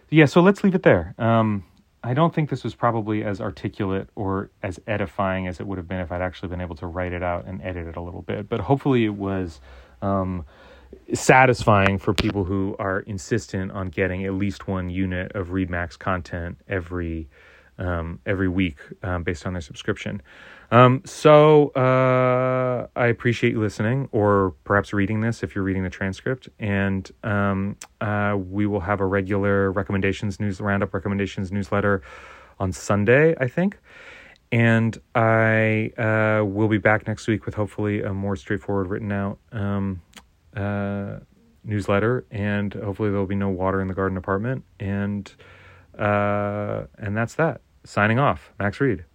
yeah, 0.09 0.25
so 0.25 0.41
let's 0.41 0.63
leave 0.63 0.75
it 0.75 0.83
there. 0.83 1.13
Um, 1.17 1.63
I 2.03 2.13
don't 2.13 2.33
think 2.33 2.49
this 2.49 2.63
was 2.63 2.75
probably 2.75 3.23
as 3.23 3.41
articulate 3.41 4.09
or 4.15 4.49
as 4.63 4.79
edifying 4.87 5.47
as 5.47 5.59
it 5.59 5.67
would 5.67 5.77
have 5.77 5.87
been 5.87 5.99
if 5.99 6.11
I'd 6.11 6.21
actually 6.21 6.49
been 6.49 6.61
able 6.61 6.75
to 6.77 6.87
write 6.87 7.13
it 7.13 7.21
out 7.21 7.45
and 7.45 7.61
edit 7.61 7.87
it 7.87 7.95
a 7.97 8.01
little 8.01 8.21
bit. 8.21 8.47
But 8.47 8.61
hopefully, 8.61 9.05
it 9.05 9.15
was 9.15 9.59
um, 10.01 10.45
satisfying 11.13 11.97
for 11.97 12.13
people 12.13 12.43
who 12.43 12.75
are 12.79 12.99
insistent 13.01 13.71
on 13.71 13.87
getting 13.87 14.25
at 14.25 14.33
least 14.33 14.67
one 14.67 14.89
unit 14.89 15.31
of 15.33 15.51
Read 15.51 15.69
Max 15.69 15.97
content 15.97 16.57
every 16.67 17.29
um, 17.79 18.19
every 18.25 18.49
week 18.49 18.77
um, 19.03 19.23
based 19.23 19.45
on 19.45 19.53
their 19.53 19.61
subscription. 19.61 20.21
Um, 20.71 21.01
so 21.05 21.69
uh, 21.69 22.87
I 22.95 23.07
appreciate 23.07 23.53
you 23.53 23.61
listening, 23.61 24.09
or 24.11 24.53
perhaps 24.65 24.93
reading 24.93 25.21
this 25.21 25.41
if 25.43 25.55
you're 25.55 25.63
reading 25.63 25.83
the 25.83 25.89
transcript. 25.89 26.49
And 26.59 27.09
um, 27.23 27.77
uh, 28.01 28.37
we 28.37 28.67
will 28.67 28.81
have 28.81 28.99
a 28.99 29.05
regular 29.05 29.71
recommendations 29.71 30.39
news 30.39 30.59
roundup 30.59 30.93
recommendations 30.93 31.51
newsletter 31.51 32.01
on 32.59 32.71
Sunday, 32.71 33.33
I 33.39 33.47
think. 33.47 33.79
And 34.51 34.99
I 35.13 35.91
uh, 35.97 36.43
will 36.43 36.67
be 36.67 36.79
back 36.79 37.07
next 37.07 37.27
week 37.27 37.45
with 37.45 37.55
hopefully 37.55 38.01
a 38.01 38.13
more 38.13 38.35
straightforward 38.35 38.87
written 38.87 39.11
out 39.11 39.37
um, 39.51 40.01
uh, 40.55 41.19
newsletter, 41.63 42.25
and 42.31 42.73
hopefully 42.73 43.09
there 43.09 43.19
will 43.19 43.27
be 43.27 43.35
no 43.35 43.49
water 43.49 43.81
in 43.81 43.87
the 43.87 43.93
garden 43.93 44.17
apartment. 44.17 44.63
And 44.79 45.31
uh, 45.97 46.83
and 46.97 47.15
that's 47.15 47.35
that. 47.35 47.61
Signing 47.83 48.19
off, 48.19 48.51
Max 48.59 48.79
Read. 48.79 49.05